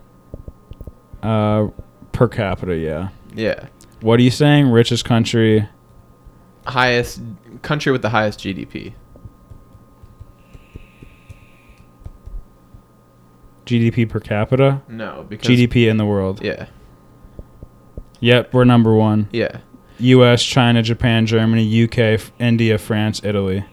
[1.23, 1.69] uh
[2.13, 3.09] per capita, yeah.
[3.35, 3.67] Yeah,
[4.03, 4.69] What are you saying?
[4.69, 5.69] Richest country?
[6.67, 7.21] highest
[7.63, 8.93] country with the highest GDP.
[13.73, 14.83] GDP per capita?
[14.89, 16.43] No, because GDP in the world.
[16.43, 16.67] Yeah,
[18.21, 19.29] Yep, we're number 1.
[19.33, 19.59] yeah.
[19.99, 23.65] US, China, Japan, Germany, UK, India, France, Italy.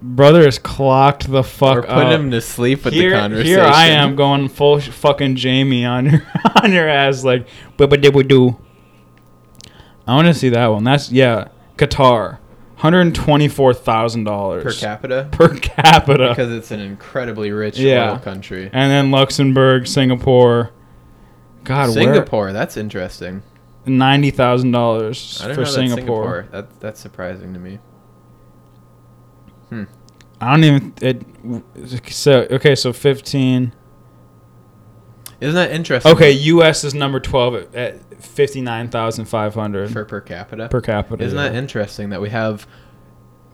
[0.00, 2.20] Brother is clocked the fuck We're putting up.
[2.20, 3.48] him to sleep with here, the conversation.
[3.48, 6.22] here I am going full sh- fucking Jamie on your
[6.62, 8.56] on your ass like dibba dibba doo.
[10.06, 10.84] I want to see that one.
[10.84, 12.38] That's yeah, Qatar,
[12.78, 18.12] hundred twenty-four thousand dollars per capita per capita, because it's an incredibly rich Yeah.
[18.12, 18.70] oil country.
[18.72, 20.70] and then Luxembourg, Singapore.
[21.64, 23.42] God, Singapore, that's interesting.
[23.84, 25.96] ninety thousand dollars for know Singapore.
[25.96, 26.48] Singapore.
[26.52, 27.78] That that's surprising to me.
[29.70, 29.84] Hmm.
[30.40, 32.10] I don't even it.
[32.12, 33.72] So okay, so fifteen.
[35.40, 36.12] Isn't that interesting?
[36.12, 36.82] Okay, U.S.
[36.84, 40.68] is number twelve at, at fifty-nine thousand five hundred for per capita.
[40.68, 41.22] per capita.
[41.22, 42.66] Isn't that interesting that we have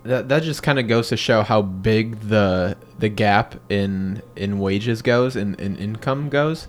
[0.05, 4.59] that that just kind of goes to show how big the the gap in in
[4.59, 6.69] wages goes and in, income goes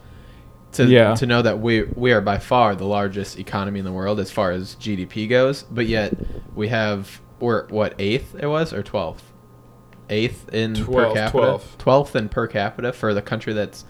[0.73, 1.15] to Yeah.
[1.15, 4.31] to know that we we are by far the largest economy in the world as
[4.31, 6.13] far as GDP goes but yet
[6.55, 9.19] we have we're what eighth it was or 12th
[10.09, 13.83] eighth in per capita 12th in per capita for the country that's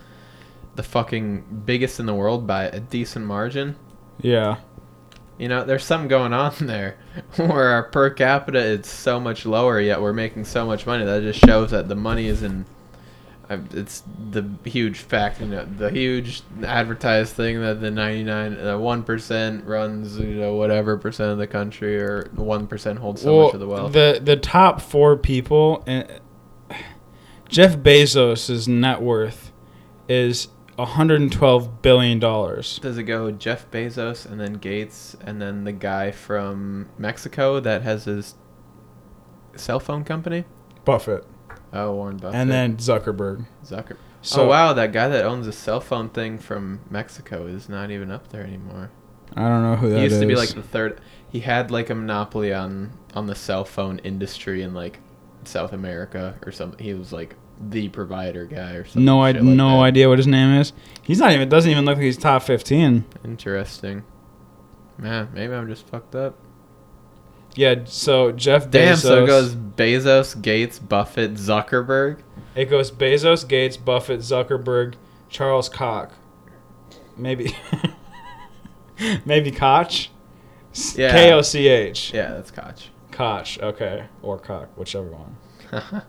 [0.76, 3.76] the fucking biggest in the world by a decent margin
[4.22, 4.58] Yeah.
[5.38, 6.98] you know, there's something going on there
[7.38, 11.06] where our per capita is so much lower, yet we're making so much money.
[11.06, 12.66] That just shows that the money is in.
[13.50, 18.78] uh, It's the huge fact, you know, the huge advertised thing that the 99, the
[18.78, 23.54] 1% runs, you know, whatever percent of the country, or 1% holds so well, much
[23.54, 23.94] of the wealth.
[23.94, 26.08] the the top four people, and
[27.48, 29.52] Jeff Bezos' net worth
[30.10, 32.80] is 112 billion dollars.
[32.80, 37.82] Does it go Jeff Bezos and then Gates and then the guy from Mexico that
[37.84, 38.36] has his
[39.56, 40.46] cell phone company?
[40.84, 41.26] Buffett,
[41.74, 42.36] Oh, Warren Buffett.
[42.40, 43.46] and then Zuckerberg.
[43.66, 43.98] Zucker.
[44.22, 47.92] So oh wow, that guy that owns a cell phone thing from Mexico is not
[47.92, 48.92] even up there anymore.
[49.36, 50.00] I don't know who that is.
[50.00, 51.00] he used to be like the third.
[51.32, 55.00] He had like a monopoly on on the cell phone industry in like
[55.44, 56.84] South America or something.
[56.84, 59.06] He was like the provider guy or something.
[59.06, 59.84] no, I like no that.
[59.84, 60.74] idea what his name is.
[61.04, 63.06] He's not even doesn't even look like he's top 15.
[63.24, 64.04] Interesting.
[64.98, 66.36] Man, maybe I'm just fucked up.
[67.56, 69.02] Yeah, so Jeff Damn, Bezos.
[69.02, 72.20] so it goes Bezos, Gates, Buffett, Zuckerberg.
[72.56, 74.96] It goes Bezos, Gates, Buffett, Zuckerberg,
[75.30, 76.12] Charles Koch.
[77.18, 77.56] Maybe.
[79.26, 80.10] Maybe Koch?
[80.96, 81.12] Yeah.
[81.12, 82.14] K O C H.
[82.14, 82.90] Yeah, that's Koch.
[83.12, 84.06] Koch, okay.
[84.22, 85.38] Or Koch, whichever one.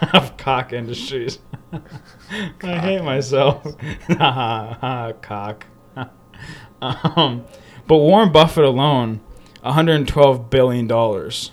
[0.14, 1.38] of Cock Industries.
[2.62, 3.62] I hate myself.
[4.08, 5.66] Cock.
[6.82, 7.44] um,
[7.86, 9.20] but Warren Buffett alone,
[9.62, 11.52] 112 billion dollars,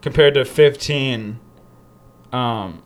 [0.00, 1.40] compared to 15,
[2.32, 2.82] um,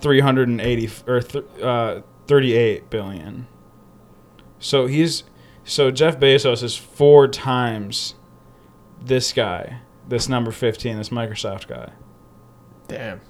[0.00, 3.46] 380 f- or th- uh, 38 billion.
[4.58, 5.24] So he's
[5.64, 8.14] so Jeff Bezos is four times
[9.00, 11.92] this guy, this number 15, this Microsoft guy.
[12.88, 13.20] Damn.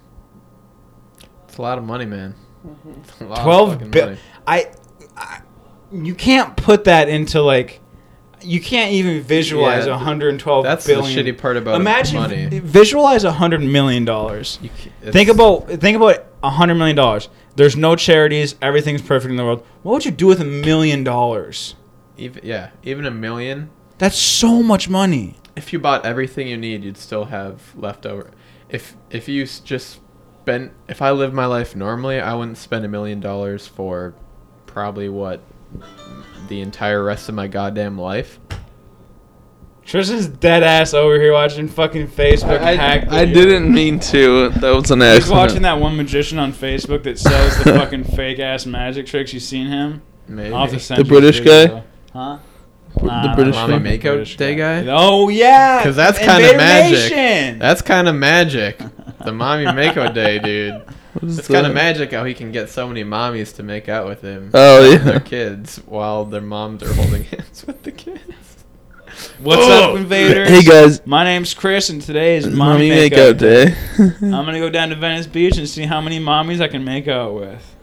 [1.58, 2.36] It's a lot of money, man.
[3.00, 3.24] It's mm-hmm.
[3.24, 4.18] a lot of 12 fucking bi- money.
[4.46, 4.70] I,
[5.16, 5.40] I
[5.90, 7.80] you can't put that into like
[8.42, 11.26] you can't even visualize Yeah, a 112 That's billion.
[11.26, 12.60] the shitty part about Imagine money.
[12.60, 14.60] visualize a 100 million dollars.
[14.62, 14.70] You
[15.10, 17.28] Think about think about a 100 million dollars.
[17.56, 19.66] There's no charities, everything's perfect in the world.
[19.82, 21.74] What would you do with a million dollars?
[22.16, 23.70] even yeah, even a million.
[23.98, 25.34] That's so much money.
[25.56, 28.30] If you bought everything you need, you'd still have left over.
[28.68, 29.98] If if you just
[30.48, 34.14] spent, if I lived my life normally, I wouldn't spend a million dollars for
[34.66, 35.42] probably what
[36.48, 38.40] the entire rest of my goddamn life.
[39.84, 43.08] Tristan's dead ass over here watching fucking Facebook I, hack.
[43.11, 43.34] I videos.
[43.34, 44.50] didn't mean to.
[44.50, 45.22] That was an accident.
[45.24, 49.32] He's watching that one magician on Facebook that sells the fucking fake ass magic tricks.
[49.32, 50.02] You seen him?
[50.26, 50.54] Maybe.
[50.54, 51.66] I'll have to send you British video, guy?
[51.74, 51.82] though.
[52.12, 52.38] Huh?
[52.96, 53.78] The Nah, British not guy?
[53.78, 54.87] the British Day guy?
[54.88, 57.11] Oh yeah, because that's kinda magic.
[57.12, 57.58] Nation!
[57.58, 58.80] That's kind of magic.
[59.28, 60.72] The mommy Mako day, dude.
[61.12, 63.86] What is It's kind of magic how he can get so many mommies to make
[63.86, 64.50] out with him.
[64.54, 68.64] Oh, and Their kids while their moms are holding hands with the kids.
[69.38, 69.92] What's Oh!
[69.92, 70.48] up, invaders?
[70.48, 73.74] Hey guys, My name's Chris, and today is mommy mommy make makeout out day.
[74.22, 77.06] I'm gonna go down to Venice Beach and see how many mommies I can make
[77.06, 77.76] out with.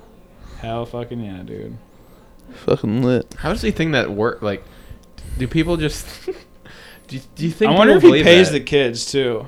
[0.61, 1.77] Hell, fucking yeah, dude.
[2.65, 3.35] Fucking lit.
[3.37, 4.41] How does he think that work?
[4.41, 4.63] Like,
[5.37, 6.07] do people just?
[6.25, 6.33] do,
[7.17, 7.71] you, do you think?
[7.71, 8.57] I wonder if he pays that?
[8.57, 9.45] the kids too.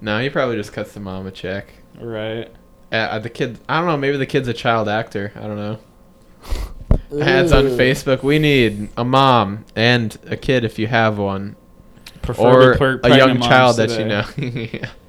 [0.00, 1.72] No, he probably just cuts the mom a check.
[2.00, 2.50] Right.
[2.92, 3.96] Uh, the kid, I don't know.
[3.96, 5.32] Maybe the kid's a child actor.
[5.36, 5.78] I don't know.
[7.20, 8.22] Ads on Facebook.
[8.22, 11.56] We need a mom and a kid if you have one,
[12.22, 14.02] Preferably or pre- a young moms child that today.
[14.02, 14.68] you know.
[14.72, 14.90] Yeah.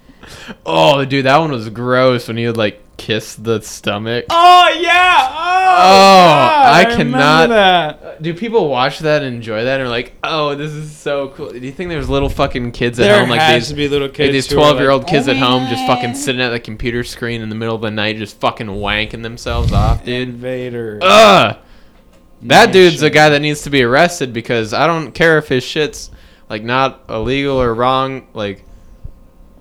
[0.63, 4.25] Oh, dude, that one was gross when he would like kiss the stomach.
[4.29, 5.27] Oh yeah!
[5.27, 8.08] Oh, Oh, God, I remember cannot- That.
[8.21, 11.49] Do people watch that and enjoy that and are like, oh, this is so cool?
[11.51, 13.69] Do you think there's little fucking kids at There home like has these?
[13.69, 14.33] to be little Like kids.
[14.33, 17.03] these twelve year old like, kids "Oh at home just fucking sitting at the computer
[17.03, 20.29] screen in the middle of the night, just fucking wanking themselves off, dude.
[20.29, 20.99] Invader.
[21.01, 21.57] Ugh.
[22.43, 23.07] That dude's Nation.
[23.07, 26.09] a guy that needs to be arrested because I don't care if his shit's
[26.49, 28.63] like not illegal or wrong, like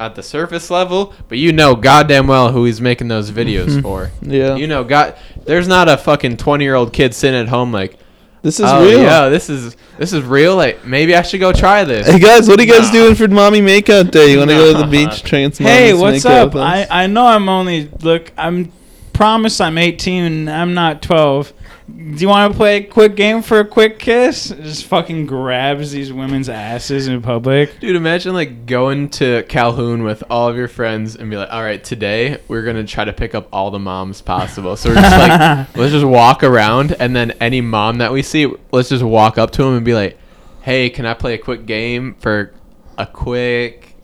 [0.00, 4.10] at the surface level, but you know goddamn well who he's making those videos for.
[4.22, 4.54] Yeah.
[4.54, 7.98] You know, God, there's not a fucking 20 year old kid sitting at home like,
[8.42, 9.00] this is oh real.
[9.00, 10.56] yeah, this is this is real.
[10.56, 12.06] Like maybe I should go try this.
[12.06, 12.92] Hey guys, what are you guys Nah.
[12.92, 14.32] doing for mommy makeout day?
[14.32, 16.54] You want to go to the beach, try Hey, what's up?
[16.54, 16.86] I.
[16.90, 18.32] I know I'm only look.
[18.36, 18.72] I'm
[19.12, 21.52] promise I'm 18 and I'm not 12.
[21.88, 24.50] Do you want to play a quick game for a quick kiss?
[24.50, 27.80] Just fucking grabs these women's asses in public.
[27.80, 31.62] Dude, imagine like going to Calhoun with all of your friends and be like, "All
[31.62, 35.16] right, today we're gonna try to pick up all the moms possible." So we're just
[35.16, 39.38] like, let's just walk around, and then any mom that we see, let's just walk
[39.38, 40.18] up to them and be like,
[40.60, 42.52] "Hey, can I play a quick game for
[42.98, 43.94] a quick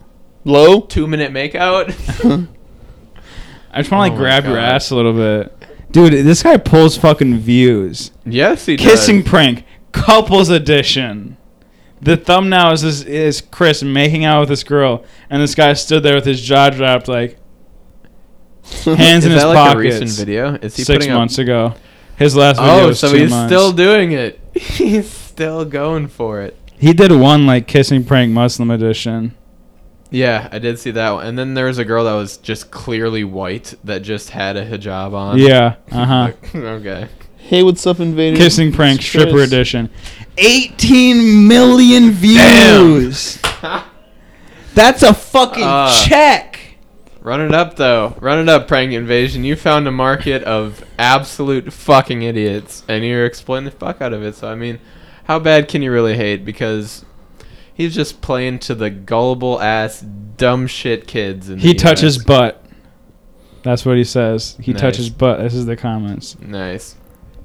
[0.44, 0.80] Low?
[0.80, 1.88] two minute makeout?"
[3.74, 5.53] I just want to like Oh my grab your ass a little bit.
[5.94, 8.10] Dude, this guy pulls fucking views.
[8.26, 8.84] yes, he does.
[8.84, 9.28] Kissing does.
[9.30, 11.36] prank, couples edition.
[12.02, 16.02] The thumbnail is, is is Chris making out with this girl, and this guy stood
[16.02, 17.38] there with his jaw dropped, like
[18.84, 19.96] hands in his like pockets.
[19.96, 20.54] a recent video?
[20.56, 21.74] Is he six putting up- months ago.
[22.16, 23.52] His last oh, video Oh, so he's months.
[23.52, 24.40] still doing it.
[24.54, 26.56] He's still going for it.
[26.76, 29.34] He did one like kissing prank Muslim edition.
[30.14, 31.26] Yeah, I did see that one.
[31.26, 34.64] And then there was a girl that was just clearly white that just had a
[34.64, 35.38] hijab on.
[35.38, 36.32] Yeah, uh huh.
[36.54, 37.08] Okay.
[37.38, 38.36] hey, what's up, Invader?
[38.36, 39.90] Kissing prank It's stripper edition.
[40.38, 43.40] 18 million views.
[44.74, 46.60] That's a fucking Uh, check.
[47.20, 48.14] Run it up though.
[48.20, 49.42] Run it up, prank invasion.
[49.44, 54.22] You found a market of absolute fucking idiots, and you're exploiting the fuck out of
[54.22, 54.36] it.
[54.36, 54.78] So I mean,
[55.24, 56.44] how bad can you really hate?
[56.44, 57.04] Because
[57.74, 61.50] he's just playing to the gullible ass dumb shit kids.
[61.50, 62.24] In He the touches US.
[62.24, 62.64] butt.
[63.62, 64.56] That's what he says.
[64.60, 64.80] He Nice.
[64.80, 65.40] touches butt.
[65.40, 66.36] This is the comments.
[66.40, 66.96] Nice.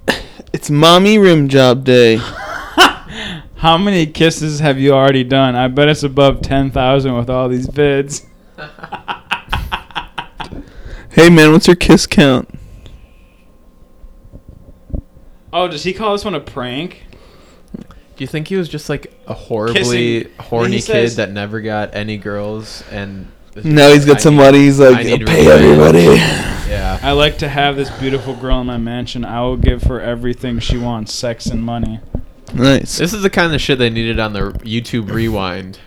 [0.54, 2.16] It's mommy rim job day.
[3.56, 5.56] How many kisses have you already done?
[5.56, 8.26] I bet it's above 10,000 with all these vids.
[11.12, 12.48] Hey man, what's your kiss count?
[15.52, 17.04] Oh, does he call this one a prank?
[18.20, 19.80] Do you think he was just like a horribly
[20.26, 23.28] Kissing- horny he kid that never got any girls and?
[23.64, 24.58] Now he's I got need- somebody.
[24.58, 25.64] He's I like, need pay revenge."
[25.94, 26.22] everybody.
[26.70, 27.00] Yeah.
[27.02, 29.24] I like to have this beautiful girl in my mansion.
[29.24, 32.00] I will give her everything she wants sex and money.
[32.54, 32.98] Nice.
[32.98, 35.80] This is the kind of shit they needed on the YouTube Rewind.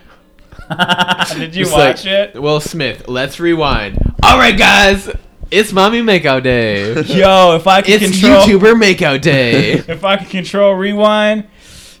[1.37, 2.41] Did you Just watch like, it?
[2.41, 3.97] Will Smith, let's rewind.
[4.23, 5.09] All right, guys,
[5.51, 6.93] it's mommy makeout day.
[7.03, 8.45] Yo, if I could it's control.
[8.45, 9.73] YouTuber makeout day.
[9.73, 11.47] If I could control rewind,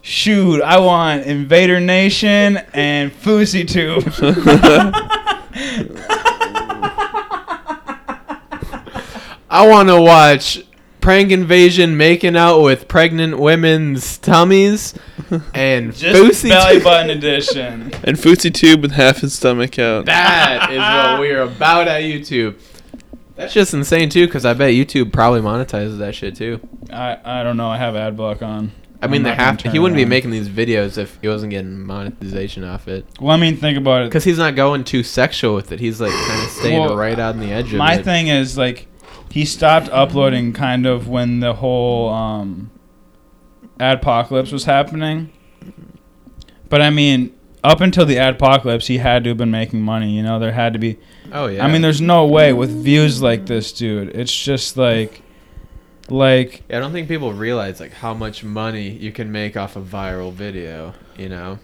[0.03, 4.03] shoot, I want Invader Nation and Fousey Tube.
[9.49, 10.63] I want to watch
[10.99, 14.93] Prank Invasion making out with pregnant women's tummies
[15.53, 16.83] and Just Boosie belly Tube.
[16.83, 17.81] button edition.
[18.03, 20.05] and Footsie Tube with half his stomach out.
[20.05, 22.59] That is what we're about at YouTube.
[23.35, 26.59] That's just insane too, because I bet YouTube probably monetizes that shit too.
[26.91, 27.69] I, I don't know.
[27.69, 28.71] I have ad block on.
[29.03, 31.79] I mean, they not gonna He wouldn't be making these videos if he wasn't getting
[31.81, 33.05] monetization off it.
[33.19, 34.05] Well, I mean, think about it.
[34.09, 35.79] Because he's not going too sexual with it.
[35.79, 38.05] He's like kind of staying Well, right on the edge of My it.
[38.05, 38.87] thing is like
[39.31, 42.69] he stopped uploading kind of when the whole um
[43.79, 45.31] adpocalypse was happening.
[46.69, 50.15] But I mean, up until the adpocalypse, he had to have been making money.
[50.15, 50.97] You know, there had to be.
[51.31, 51.65] oh yeah.
[51.65, 54.15] I mean, there's no way with views like this, dude.
[54.15, 55.21] It's just like,
[56.09, 59.75] like Yeah, I don't think people realize like how much money you can make off
[59.75, 60.93] a viral video.
[61.17, 61.59] You know,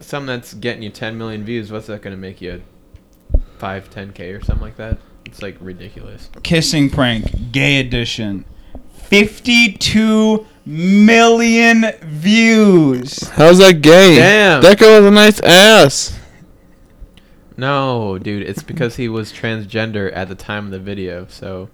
[0.00, 1.70] something that's getting you 10 million views.
[1.72, 2.62] What's that going to make you?
[3.58, 4.98] Five, 10k or something like that.
[5.26, 6.30] It's like ridiculous.
[6.42, 8.44] kissing prank, gay edition,
[8.94, 13.28] fifty-two million views.
[13.30, 14.16] How's that gay?
[14.16, 14.62] Damn.
[14.62, 16.18] That girl has a nice ass.
[17.56, 21.26] No, dude, it's because he was transgender at the time of the video.
[21.28, 21.68] So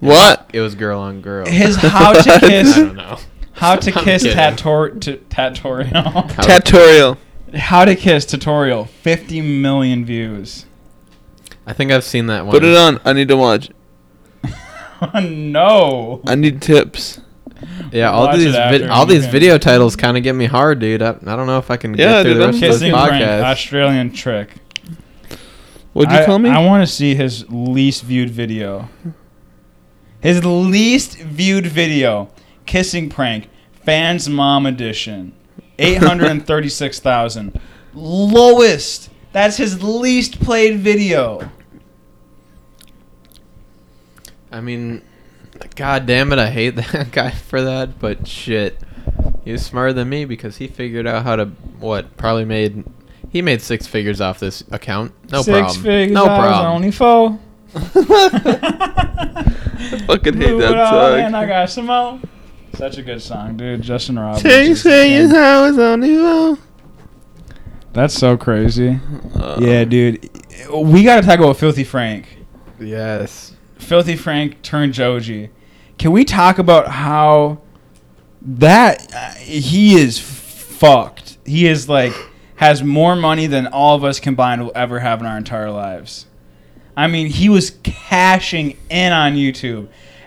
[0.00, 0.48] What?
[0.52, 1.46] it was girl on girl.
[1.46, 3.18] His how to kiss I don't know.
[3.52, 4.38] How to I'm kiss kidding.
[4.38, 5.90] tator- t- tutorial.
[5.92, 7.16] Tatorial.
[7.54, 8.84] How to kiss tutorial.
[8.84, 10.66] 50 million views.
[11.66, 12.52] I think I've seen that one.
[12.52, 13.00] Put it on.
[13.04, 13.70] I need to watch.
[15.20, 16.20] no.
[16.26, 17.20] I need tips.
[17.92, 20.44] Yeah, all Watch these it vid- all these can- video titles kind of get me
[20.46, 21.02] hard, dude.
[21.02, 22.68] I, I don't know if I can Yeah, get through dude, the I'm rest of
[22.68, 23.12] this Kissing prank.
[23.24, 23.42] podcast.
[23.42, 24.50] Australian trick.
[25.92, 26.50] What'd you I, call me?
[26.50, 28.88] I want to see his least viewed video.
[30.20, 32.28] His least viewed video.
[32.66, 33.48] Kissing prank.
[33.84, 35.32] Fans mom edition.
[35.78, 37.60] 836,000.
[37.94, 39.10] Lowest.
[39.32, 41.50] That's his least played video.
[44.50, 45.02] I mean,
[45.76, 48.80] God damn it, I hate that guy for that, but shit.
[49.44, 51.46] He was smarter than me because he figured out how to
[51.78, 52.84] what probably made
[53.30, 55.12] he made six figures off this account.
[55.30, 55.82] No Six problem.
[55.82, 56.66] figures, no I problem.
[56.74, 57.38] only four.
[57.74, 59.54] I
[60.06, 61.48] fucking hate Move that all in, I song.
[61.48, 62.20] got some more.
[62.74, 63.82] Such a good song, dude.
[63.82, 64.42] Justin Roberts.
[64.42, 65.32] Say, is the say king.
[65.32, 66.58] I was on you.
[67.92, 69.00] That's so crazy.
[69.34, 70.30] Uh, yeah, dude.
[70.72, 72.38] We got to talk about Filthy Frank.
[72.78, 73.54] Yes.
[73.78, 75.50] Filthy Frank turned Joji.
[75.98, 77.60] Can we talk about how
[78.42, 81.38] that uh, he is fucked?
[81.44, 82.12] He is like
[82.56, 86.26] has more money than all of us combined will ever have in our entire lives.
[86.98, 89.86] I mean, he was cashing in on YouTube,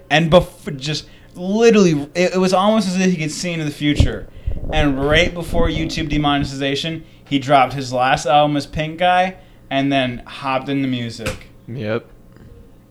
[0.09, 1.05] and bef- just
[1.35, 4.29] literally, it, it was almost as if he could see into the future.
[4.71, 9.35] And right before YouTube demonetization, he dropped his last album as Pink Guy,
[9.69, 12.07] and then hopped into music Yep.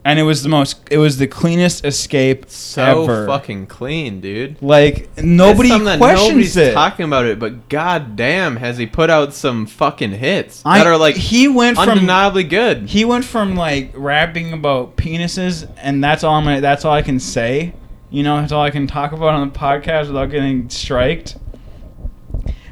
[0.05, 4.61] And it was the most it was the cleanest escape So ever fucking clean, dude.
[4.63, 8.79] like nobody It's something that questions nobody's it talking about it, but god damn, has
[8.79, 12.89] he put out some fucking hits I- that are like he went from undeniably good.
[12.89, 17.03] he went from like rapping about penises and that's all I'm gonna, that's all I
[17.03, 17.75] can say
[18.11, 21.37] you know that's all I can talk about on the podcast without getting striked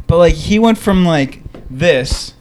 [0.07, 2.33] but like he went from like this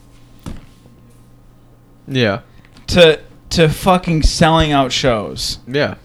[2.08, 2.42] Yeah.
[2.88, 3.20] to
[3.52, 5.96] to fucking selling out shows Yeah.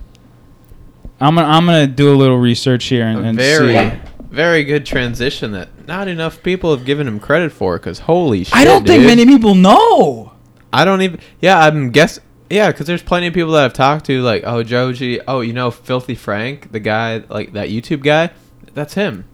[1.20, 3.92] I'm gonna I'm gonna do a little research here and, A and very, see.
[4.30, 7.78] very good transition that not enough people have given him credit for.
[7.78, 10.32] Cause holy shit, I don't think many people know.
[10.72, 11.20] I don't even.
[11.40, 12.18] Yeah, I'm guess.
[12.50, 15.54] Yeah, because there's plenty of people that I've talked to, like, oh, Joji, oh, you
[15.54, 18.30] know, Filthy Frank, the guy, like that YouTube guy.
[18.74, 19.24] That's him.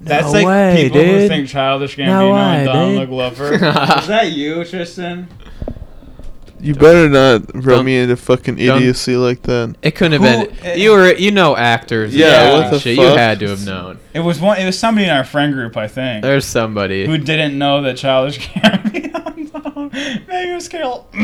[0.00, 1.28] That's No like way, people who dude.
[1.28, 3.08] think Childish Gambino No way, and Donald dude.
[3.08, 3.54] Glover.
[3.54, 3.60] Is
[4.08, 5.28] that you, Tristan?
[6.66, 9.76] You better not run Don't- me into fucking idiocy like that.
[9.82, 10.78] It couldn't Who- have been.
[10.80, 12.12] You were, you know, actors.
[12.12, 12.52] and Yeah, shit.
[12.54, 12.96] what the shit.
[12.96, 13.04] fuck?
[13.12, 13.98] You had to have known.
[14.14, 14.58] It was one.
[14.58, 17.06] It was somebody in our friend group, I think, There's somebody.
[17.06, 19.92] who didn't know that Childish Gambino.
[20.28, 21.06] Maybe it was Kale.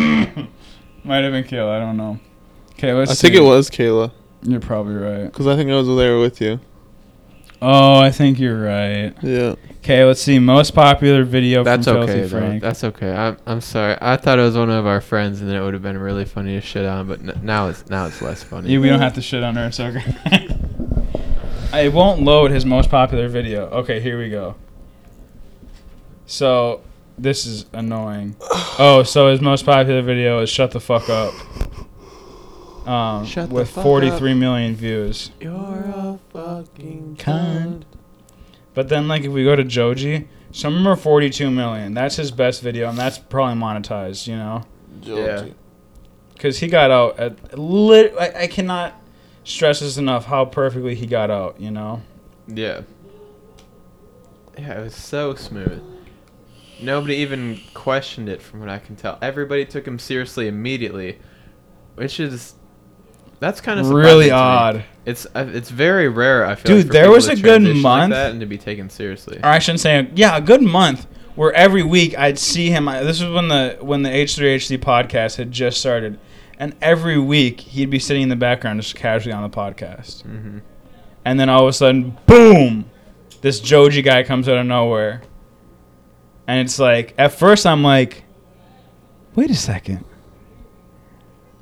[1.05, 1.68] Might have been Kale.
[1.68, 2.18] I don't know.
[2.72, 3.11] Okay, let's.
[3.11, 3.40] I think see.
[3.40, 4.12] it was Kayla.
[4.45, 5.24] You're probably right.
[5.24, 6.61] Because I think I was there with you.
[7.64, 9.14] Oh, I think you're right.
[9.22, 9.54] Yeah.
[9.78, 10.40] Okay, let's see.
[10.40, 12.38] Most popular video That's from okay, Filthy though.
[12.40, 12.62] Frank.
[12.62, 13.12] That's okay.
[13.12, 13.96] I'm, I'm sorry.
[14.00, 16.24] I thought it was one of our friends, and then it would have been really
[16.24, 17.06] funny to shit on.
[17.06, 18.68] But n- now it's now it's less funny.
[18.72, 19.66] Yeah, we don't have to shit on her.
[19.66, 20.02] It's okay.
[21.84, 23.66] it won't load his most popular video.
[23.68, 24.56] Okay, here we go.
[26.26, 26.80] So,
[27.16, 28.36] this is annoying.
[28.78, 31.34] Oh, so his most popular video is "Shut the Fuck Up,"
[32.87, 35.30] um, Shut the with fuck 43 million views.
[35.41, 37.83] You're a fucking Cunt.
[38.74, 41.95] But then, like, if we go to Joji, some of them are 42 million.
[41.95, 44.26] That's his best video, and that's probably monetized.
[44.26, 44.64] You know.
[45.03, 45.47] Yeah.
[46.35, 48.14] because he got out at lit.
[48.18, 48.95] I, I cannot
[49.45, 51.61] stress this enough how perfectly he got out.
[51.61, 52.03] You know,
[52.47, 52.83] Yeah.
[54.59, 55.83] Yeah, it was so smooth.
[56.80, 59.18] Nobody even questioned it, from what I can tell.
[59.22, 61.18] Everybody took him seriously immediately,
[61.95, 62.55] which is
[63.43, 64.84] that's kind of really odd.
[65.05, 66.47] It's uh, it's very rare.
[66.47, 66.76] I feel.
[66.76, 69.38] Dude, like, there was a good transition like month- that and to be taken seriously.
[69.43, 72.88] Or I shouldn't say, yeah, a good month where every week I'd see him.
[72.88, 76.18] I- This was when the when the H3HD podcast had just started,
[76.59, 80.59] and every week he'd be sitting in the background just casually on the podcast, hmm
[81.24, 82.84] and then all of a sudden, boom,
[83.43, 85.22] this Joji guy comes out of nowhere,
[86.47, 88.24] and it's like at first I'm like,
[89.34, 90.05] wait a second.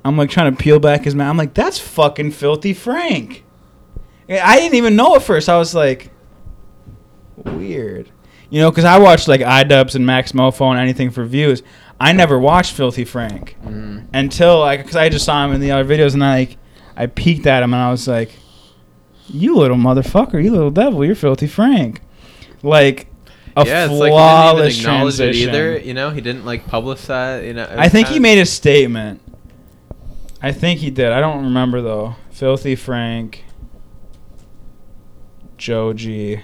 [0.03, 1.29] I'm like trying to peel back his mouth.
[1.29, 3.43] I'm like, that's fucking filthy Frank.
[4.29, 5.49] I didn't even know at first.
[5.49, 6.09] I was like,
[7.37, 8.09] weird.
[8.49, 11.63] You know, because I watched like iDubbbz and Maxmoefoe and anything for views.
[11.99, 15.71] I never watched Filthy Frank hmm until like because I just saw him in the
[15.71, 16.57] other videos and I like
[16.97, 18.31] I peeked at him and I was like,
[19.27, 22.01] "You little motherfucker, you little devil, you're Filthy Frank."
[22.63, 23.07] Like
[23.55, 25.49] a yeah, it's like he flawless didn't even acknowledge it transition.
[25.49, 25.77] either.
[25.79, 27.45] You know, he didn't like publicize.
[27.45, 29.21] You know, I think he kinda- made a statement.
[30.41, 31.11] I think he did.
[31.11, 32.15] I don't remember though.
[32.31, 33.43] Filthy Frank,
[35.57, 36.41] Joji,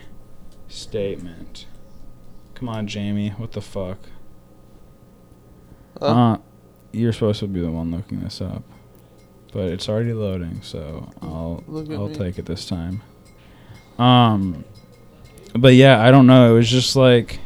[0.68, 1.66] statement.
[2.54, 3.30] Come on, Jamie.
[3.30, 3.98] What the fuck?
[6.00, 6.06] Huh?
[6.06, 6.38] Uh,
[6.92, 8.64] you're supposed to be the one looking this up,
[9.52, 12.14] but it's already loading, so I'll I'll me.
[12.14, 13.02] take it this time.
[13.98, 14.64] Um,
[15.54, 16.52] but yeah, I don't know.
[16.52, 17.40] It was just like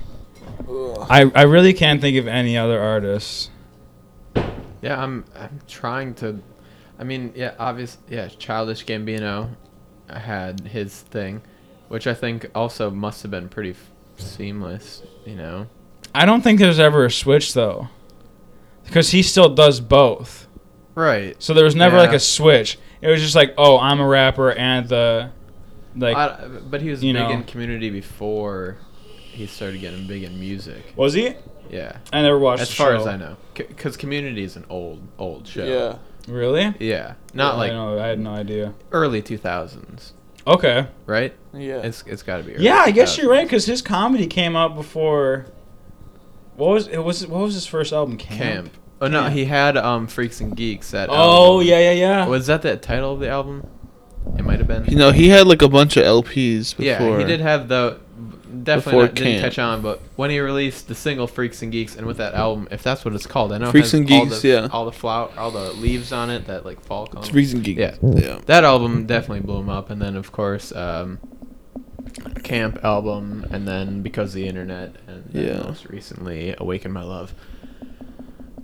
[1.09, 3.49] I I really can't think of any other artists.
[4.81, 6.39] Yeah, I'm I'm trying to.
[6.99, 7.97] I mean, yeah, obvious.
[8.09, 9.49] Yeah, Childish Gambino
[10.09, 11.41] had his thing,
[11.87, 15.03] which I think also must have been pretty f- seamless.
[15.25, 15.67] You know.
[16.13, 17.87] I don't think there's ever a switch though,
[18.85, 20.47] because he still does both.
[20.93, 21.41] Right.
[21.41, 22.01] So there was never Yeah.
[22.03, 22.77] like a switch.
[23.01, 25.29] It was just like, oh, I'm a rapper and the
[25.95, 27.29] like I- but he was you big know.
[27.31, 28.77] in community before
[29.31, 30.83] he started getting big in music.
[30.95, 31.35] was he?
[31.71, 33.01] Yeah, I never watched as the far show.
[33.01, 35.63] as I know, because Community is an old old show.
[35.65, 35.97] Yeah.
[36.31, 36.73] Really?
[36.79, 38.73] yeah, not I like know, I had no idea.
[38.91, 40.13] early two thousands,
[40.45, 40.85] Okay.
[41.07, 41.33] right?
[41.53, 41.77] Yeah.
[41.81, 42.53] It's it's got to be.
[42.55, 43.17] Early Yeah, I guess 2000s.
[43.21, 45.47] you're right because his comedy came out before.
[46.57, 46.97] What was it?
[46.99, 48.17] Was what was his first album?
[48.17, 48.37] Camp.
[48.39, 48.77] Camp.
[49.01, 50.91] Oh no, he had um Freaks and Geeks.
[50.91, 51.09] That.
[51.09, 51.67] Oh album.
[51.67, 52.27] yeah, yeah, yeah.
[52.27, 53.65] Was that the title of the album?
[54.37, 54.85] It might have been.
[54.85, 56.83] You know, he had like a bunch of LPs before.
[56.83, 57.99] Yeah, he did have the
[58.63, 62.05] definitely not, didn't catch on, but when he released the single "Freaks and Geeks" and
[62.05, 64.47] with that album, if that's what it's called, I know Freaks and all Geeks, the,
[64.47, 64.67] yeah.
[64.71, 67.09] all the flower, all the leaves on it that like fall.
[67.17, 67.29] It's.
[67.29, 67.79] Freaks and Geeks.
[67.79, 67.95] Yeah.
[68.01, 68.39] Yeah.
[68.45, 71.19] That album definitely blew him up, and then of course, um,
[72.43, 75.63] Camp album, and then because of the internet, and Yeah.
[75.63, 77.33] most recently, Awaken My Love.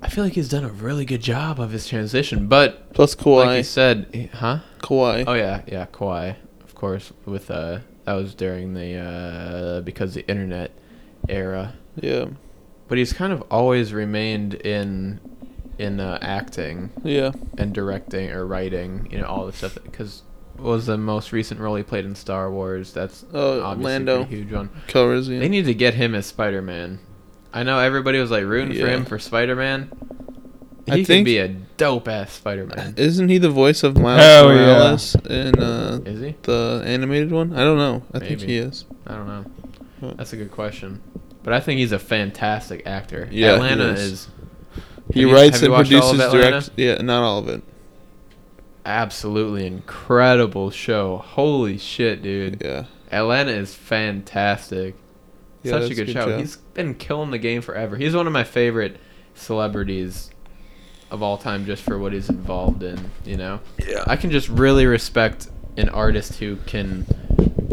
[0.02, 3.46] I feel like he's done a really good job of his transition, but Plus Kauai.
[3.46, 4.60] like you said, huh?
[4.82, 5.24] Kauai.
[5.26, 6.34] Oh yeah, yeah, Kauai,
[6.64, 7.12] of course.
[7.26, 10.72] With uh, that was during the uh, because the internet
[11.30, 11.74] era.
[12.00, 12.28] Yeah.
[12.88, 15.20] But he's kind of always remained in
[15.78, 17.34] in uh, acting Yeah.
[17.58, 19.08] and directing or writing.
[19.12, 20.24] You know all the stuff because
[20.58, 22.94] was the most recent role he played in Star Wars.
[22.94, 24.22] That's Oh, obviously Lando.
[24.22, 24.70] a huge one.
[24.88, 25.40] Calrissian.
[25.40, 27.00] They need to get him as Spider Man.
[27.54, 29.92] I know everybody was like rooting for him for Spider Man.
[30.86, 32.94] He I could think- be a dope ass Spider Man.
[32.98, 34.66] Isn't he the voice of Miles Hell yeah.
[34.66, 36.36] Morales in uh, Is he?
[36.44, 37.54] the animated one?
[37.54, 38.04] I don't know.
[38.14, 38.86] I think he is.
[39.06, 39.46] I don't know.
[40.02, 40.14] Huh.
[40.18, 41.02] That's a good question.
[41.44, 43.28] But I think he's a fantastic actor.
[43.32, 44.00] Yeah, he Atlanta is.
[44.02, 44.28] is.
[45.14, 46.50] He you- writes and watched all of produces, Atlanta?
[46.52, 46.72] directs.
[46.76, 47.64] Yeah, not all of it.
[48.86, 51.18] absolutely incredible show.
[51.18, 52.62] Holy shit, dude.
[52.64, 52.86] Yeah.
[53.12, 54.96] Atlanta is fantastic.
[55.64, 56.26] Yeah, Such a good, good show.
[56.28, 56.38] show.
[56.38, 57.96] He's been killing the game forever.
[57.98, 58.98] He's one of my favorite
[59.34, 60.30] celebrities
[61.12, 63.60] of all time just for what he's involved in, you know?
[63.86, 64.04] Yeah.
[64.08, 65.48] I can just really respect
[65.78, 67.06] an artist who can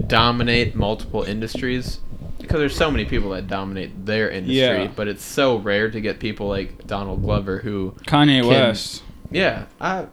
[0.06, 2.00] dominate multiple industries
[2.38, 4.90] because there's so many people that dominate their industry, Yeah.
[4.94, 9.02] but it's so rare to get people like Donald Glover who Kanye Can- West.
[9.30, 10.08] yeah, I to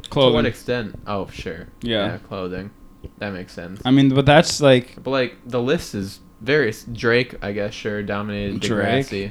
[0.00, 0.46] what Clothing.
[0.46, 0.98] extent?
[1.06, 1.66] Oh, sure.
[1.82, 2.18] Yeah.
[2.28, 2.70] clothing.
[3.18, 3.82] That makes sense.
[3.84, 6.84] I mean, but that's like but like the list is various.
[6.84, 9.06] Drake, I guess, sure dominated Drake?
[9.06, 9.30] Degrassi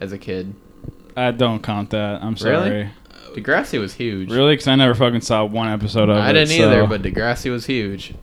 [0.00, 0.54] as a kid.
[1.16, 2.22] I don't count that.
[2.22, 2.70] I'm sorry.
[2.70, 2.90] Really?
[3.34, 4.30] Degrassi was huge.
[4.30, 4.54] Really?
[4.54, 6.20] Because I never fucking saw one episode of it.
[6.20, 8.14] I didn't either, but Degrassi was huge.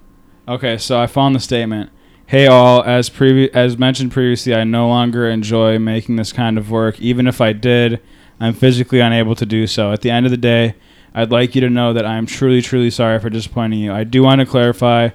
[0.48, 1.92] Okay, so I found the statement.
[2.26, 6.70] Hey all, as previ- as mentioned previously, I no longer enjoy making this kind of
[6.70, 7.00] work.
[7.02, 8.02] Even if I did,
[8.40, 9.92] I'm physically unable to do so.
[9.92, 10.76] At the end of the day,
[11.14, 13.92] I'd like you to know that I am truly, truly sorry for disappointing you.
[13.92, 15.10] I do want to clarify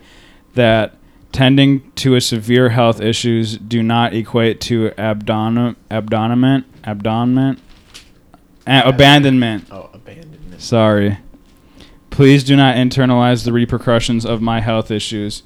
[0.54, 0.96] that
[1.30, 7.60] tending to a severe health issues do not equate to abdomen, abandonment, abandonment,
[8.66, 9.66] a- abandonment.
[9.70, 10.60] Oh, abandonment.
[10.60, 11.18] Sorry.
[12.10, 15.42] Please do not internalize the repercussions of my health issues.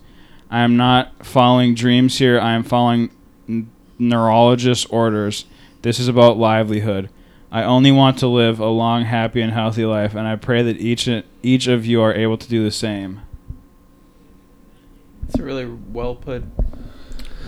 [0.51, 2.39] I am not following dreams here.
[2.39, 3.11] I am following
[3.49, 5.47] n- neurologist orders.
[5.83, 7.09] This is about livelihood.
[7.51, 10.79] I only want to live a long, happy, and healthy life, and I pray that
[10.81, 11.09] each
[11.43, 13.23] each of you are able to do the same.
[15.27, 16.45] It's a really well put,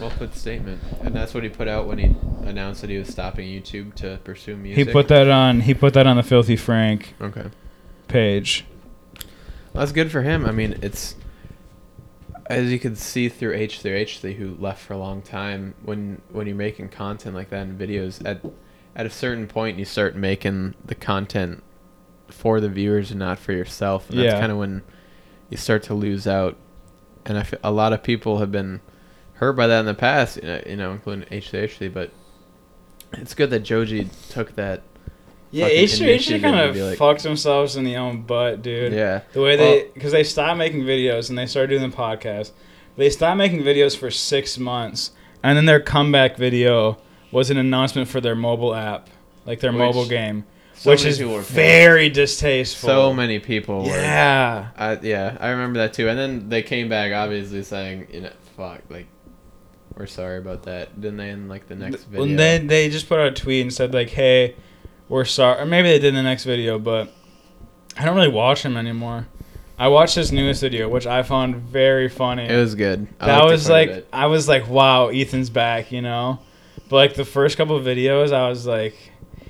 [0.01, 3.09] well put statement, and that's what he put out when he announced that he was
[3.09, 4.87] stopping YouTube to pursue music.
[4.87, 5.61] He put that on.
[5.61, 7.47] He put that on the Filthy Frank Okay.
[8.09, 8.65] page.
[9.73, 10.47] Well, that's good for him.
[10.47, 11.15] I mean, it's
[12.47, 15.75] as you can see through H through H three, who left for a long time.
[15.85, 18.41] When when you're making content like that in videos, at
[18.97, 21.63] at a certain point, you start making the content
[22.29, 24.11] for the viewers and not for yourself.
[24.11, 24.41] And that's Yeah.
[24.41, 24.83] kind of when
[25.49, 26.57] you start to lose out.
[27.27, 28.81] And I feel a lot of people have been
[29.41, 30.39] hurt by that in the past.
[30.67, 32.11] you know, including H three but.
[33.15, 34.83] It's good that Joji took that.
[35.51, 38.23] Yeah, fucking H three H three initiative kind of like- fucks themselves in the own
[38.23, 38.93] butt, dude.
[38.93, 39.23] Yeah.
[39.33, 42.53] The way Well- they, because they stopped making videos and they started doing the podcast.
[42.97, 45.11] They stopped making videos for six months,
[45.43, 46.99] and then their comeback video
[47.33, 49.09] was an announcement for their mobile app,
[49.47, 52.89] like their Which mobile game, so which is very distasteful.
[52.89, 53.91] So many people were.
[53.91, 54.69] Yeah.
[54.77, 56.09] I, yeah, I remember that too.
[56.09, 59.07] And then they came back, obviously saying, you know, fuck, like,
[60.01, 60.99] we're sorry about that.
[60.99, 62.27] Didn't they in like the next video?
[62.27, 64.57] Well, they they just put out a tweet and said like, "Hey,
[65.11, 67.13] we're sorry." Or maybe they did in the next video, but
[67.99, 69.29] I don't really watch them anymore.
[69.79, 72.47] I watched his newest video, which I found very funny.
[72.47, 73.09] it was good.
[73.21, 74.07] I that was like.
[74.13, 76.39] I was like, wow, Ethan's back, you know.
[76.89, 78.97] But like the first couple of videos, I was like,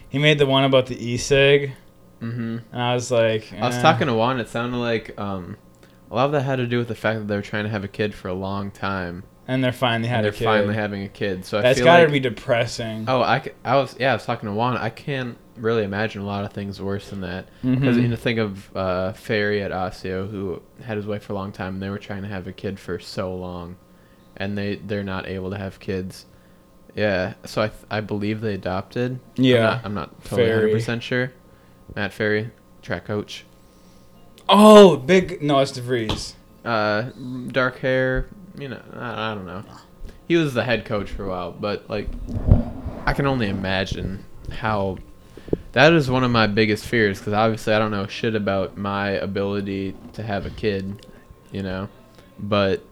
[0.09, 1.73] he made the one about the e-cig,
[2.21, 2.63] Mhm.
[2.73, 3.83] and I was like, I was eh.
[3.83, 4.41] talking to Juan.
[4.41, 5.57] It sounded like um,
[6.11, 7.71] a lot of that had to do with the fact that they were trying to
[7.71, 9.23] have a kid for a long time.
[9.51, 10.45] And they're finally had they're a kid.
[10.45, 11.45] finally having a kid.
[11.45, 13.05] So I That's feel gotta like, be depressing.
[13.09, 14.13] Oh, I, I was yeah.
[14.13, 14.77] I was talking to Juan.
[14.77, 17.49] I can't really imagine a lot of things worse than that.
[17.63, 18.03] Because Mhm.
[18.03, 21.51] you know, think of uh, Ferry at Osseo, who had his wife for a long
[21.53, 23.77] time, and they were trying to have a kid for so long,
[24.37, 26.27] and they they're not able to have kids.
[26.95, 29.19] Yeah, so I th- I believe they adopted.
[29.37, 29.61] I'm Yeah.
[29.63, 31.33] not, I'm not totally 100 percent sure.
[31.97, 32.51] Matt Ferry,
[32.83, 33.45] track coach.
[34.49, 35.43] Oh, big.
[35.43, 36.35] No, it's DeVries.
[36.65, 37.11] Uh,
[37.49, 38.27] dark hair.
[38.59, 39.63] You know, I, I don't know.
[40.29, 42.09] He was the head coach for a while, but like,
[43.07, 44.99] I can only imagine how.
[45.73, 49.11] That is one of my biggest fears because obviously I don't know shit about my
[49.11, 51.07] ability to have a kid,
[51.53, 51.89] you know,
[52.41, 52.83] but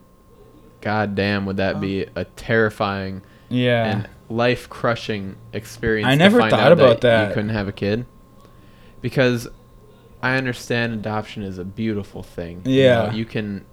[0.80, 3.84] god damn would that be a terrifying Yeah.
[3.84, 6.06] and life crushing experience.
[6.06, 7.28] I to never find thought out about that, that.
[7.30, 8.06] You couldn't have a kid
[9.00, 9.48] because
[10.22, 12.62] I understand adoption is a beautiful thing.
[12.64, 13.06] you Yeah.
[13.06, 13.64] know, you can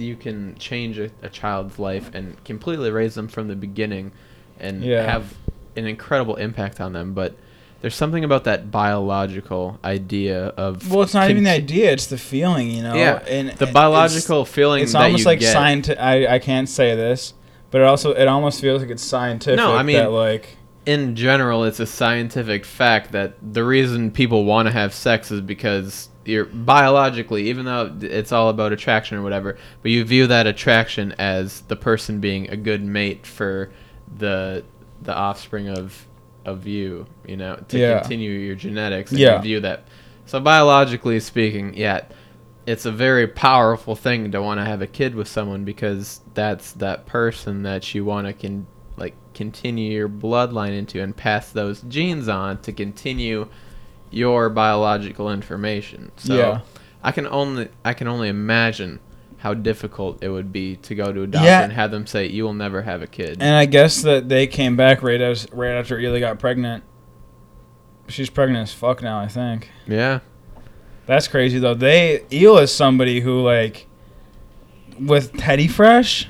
[0.00, 4.12] you can change a, a child's life and completely raise them from the beginning
[4.58, 5.02] and Yeah.
[5.10, 5.34] have
[5.76, 7.34] an incredible impact on them, but.
[7.82, 12.18] There's something about that biological idea of well, it's not even the idea; it's the
[12.18, 12.94] feeling, you know.
[12.94, 14.80] Yeah, and the biological feeling.
[14.82, 16.00] It's, it's that almost like scientific.
[16.00, 17.34] I I can't say this,
[17.70, 19.58] but it also it almost feels like it's scientific.
[19.58, 24.44] No, I mean- that, like in general, it's a scientific fact that the reason people
[24.46, 29.22] want to have sex is because you're biologically, even though it's all about attraction or
[29.22, 33.70] whatever, but you view that attraction as the person being a good mate for
[34.18, 34.64] the
[35.02, 36.06] the offspring of
[36.44, 37.98] of you, you know, to Yeah.
[38.00, 39.10] continue your genetics.
[39.10, 39.36] And Yeah.
[39.36, 39.84] You view that.
[40.26, 42.02] So biologically speaking, yeah,
[42.66, 46.72] it's a very powerful thing to want to have a kid with someone because that's
[46.72, 48.66] that person that you want to can
[48.96, 53.46] like continue your bloodline into and pass those genes on to continue
[54.10, 56.12] your biological information.
[56.16, 56.60] So Yeah.
[57.02, 59.00] I can only I can only imagine
[59.38, 61.62] how difficult it would be to go to a doctor Yeah.
[61.62, 63.36] and have them say you will never have a kid.
[63.40, 66.82] And I guess that they came back right as right after Hila got pregnant.
[68.08, 69.70] She's pregnant as fuck now, I think.
[69.86, 70.20] yeah.
[71.06, 71.74] That's crazy though.
[71.74, 73.86] They Hila is somebody who like
[74.98, 76.28] with Teddy Fresh.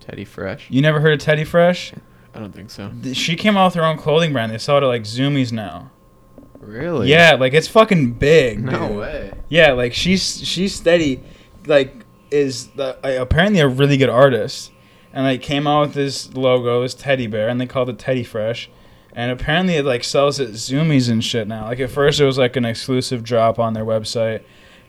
[0.00, 0.68] Teddy Fresh.
[0.70, 1.92] You never heard of Teddy Fresh?
[2.36, 2.92] I don't think so.
[3.14, 4.52] She came out with her own clothing brand.
[4.52, 5.90] They sell it at like Zumiez now.
[6.60, 7.08] Really?
[7.08, 8.62] Yeah, like it's fucking big.
[8.62, 8.98] No dude.
[8.98, 9.32] way.
[9.48, 11.22] Yeah, like she's she's steady,
[11.66, 14.72] like is the uh, apparently a really good artist,
[15.12, 18.24] and like came out with this logo, this teddy bear, and they called it Teddy
[18.24, 18.68] Fresh,
[19.12, 21.64] and apparently it like sells at Zumiez and shit now.
[21.64, 24.42] Like at first it was like an exclusive drop on their website,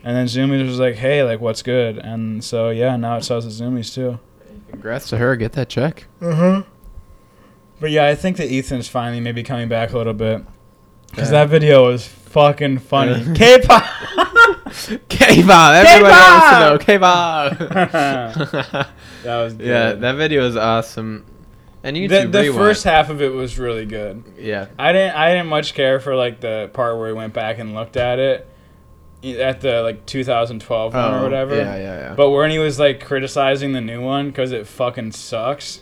[0.04, 3.46] and then Zumiez was like, hey, like what's good, and so yeah, now it sells
[3.46, 4.20] at Zumiez too.
[4.70, 5.36] Congrats to her.
[5.38, 6.08] Get that check.
[6.20, 6.64] Uh huh.
[7.80, 10.44] But yeah, I think that Ethan's finally maybe coming back a little bit.
[11.10, 13.34] Because that video was fucking funny.
[13.36, 13.84] K-pop.
[15.10, 15.74] K-pop.
[15.74, 18.88] Everybody wants to know K-pop.
[19.24, 21.26] That was yeah, that video was awesome.
[21.84, 22.58] And the, YouTube the Rewind.
[22.58, 24.24] first half of it was really good.
[24.40, 24.68] yeah.
[24.80, 27.74] I didn't I didn't much care for like the part where he went back and
[27.74, 28.48] looked at it
[29.24, 31.56] at the like 2012 one or oh, whatever.
[31.56, 32.14] Oh, Yeah, yeah, yeah.
[32.16, 35.82] But when he was like criticizing the new one because it fucking sucks.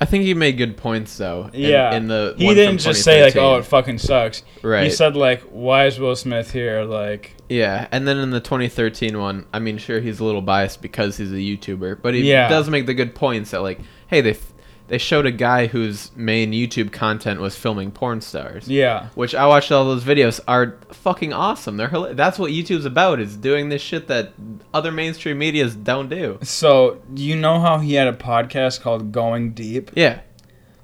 [0.00, 1.50] I think he made good points though.
[1.52, 1.94] In, yeah.
[1.94, 4.84] In the he didn't just say like, "Oh, it fucking sucks." right.
[4.84, 9.18] He said like, "Why is Will Smith here?" Like, yeah, and then in the 2013
[9.18, 12.48] one, I mean, sure he's a little biased because he's a YouTuber, but he Yeah.
[12.48, 14.52] does make the good points that like, hey, they f-
[14.88, 18.68] they showed a guy whose main YouTube content was filming porn stars.
[18.68, 21.76] yeah, Which I watched all those videos are fucking awesome.
[21.76, 24.32] They're hila- that's what YouTube's about is doing this shit that
[24.72, 26.38] other mainstream medias don't do.
[26.42, 29.90] So, do you know how he had a podcast called Going Deep?
[29.94, 30.20] Yeah.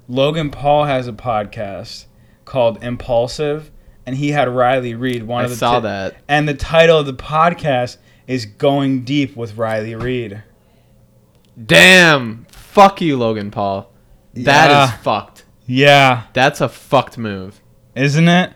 [0.07, 2.05] Logan Paul has a podcast
[2.45, 3.71] called Impulsive,
[4.05, 5.23] and he had Riley Reid.
[5.23, 6.15] One I of the saw ti- that.
[6.27, 7.97] And the title of the podcast
[8.27, 10.43] is Going Deep with Riley Reid.
[11.63, 12.45] Damn.
[12.49, 13.91] Fuck you, Logan Paul.
[14.35, 14.97] That is Yeah.
[14.97, 15.43] fucked.
[15.67, 17.59] Yeah, That's a fucked move.
[17.95, 18.51] isn't it?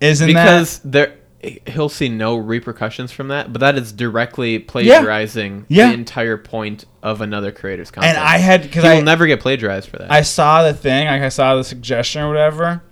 [0.00, 1.14] Isn't because there
[1.66, 5.88] he'll see no repercussions from that, but that is directly plagiarizing Yeah.
[5.88, 8.16] the entire point of another creator's content.
[8.16, 10.10] And I had because I will never get plagiarized for that.
[10.12, 12.82] I saw the thing, like I saw the suggestion or whatever,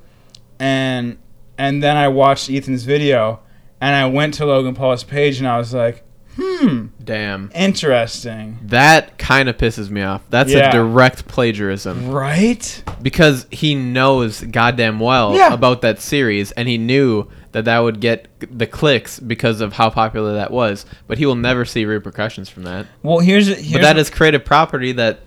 [0.58, 1.18] and
[1.58, 3.40] and then I watched Ethan's video,
[3.80, 6.02] and I went to Logan Paul's page, and I was like,
[6.38, 7.50] hmm, Damn.
[7.54, 10.22] interesting, That kind of pisses me off.
[10.30, 10.68] That's Yeah.
[10.68, 12.82] a direct plagiarism right?
[13.02, 15.52] because he knows goddamn well Yeah.
[15.52, 19.90] about that series and he knew that that would get the clicks because of how
[19.90, 22.86] popular that was, but he will never see repercussions from that.
[23.02, 25.20] Well, here's here's but that is creative property that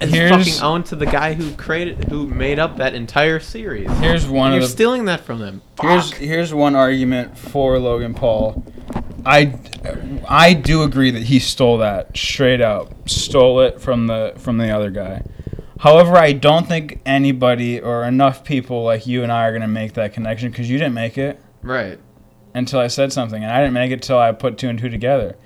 [0.00, 3.90] is fucking owned to the guy who created, who made up that entire series.
[3.98, 5.60] here's one You're the stealing that from them.
[5.82, 8.64] Here's here's one argument for Logan Paul.
[9.26, 9.58] I,
[10.28, 14.70] I do agree that he stole that straight out, stole it from the from the
[14.70, 15.22] other guy.
[15.80, 19.94] However, I don't think anybody or enough people like you and I are gonna make
[19.94, 21.98] that connection because you didn't make it Right.
[22.54, 24.88] until I said something, and I didn't make it till I put two and two
[24.90, 25.36] together.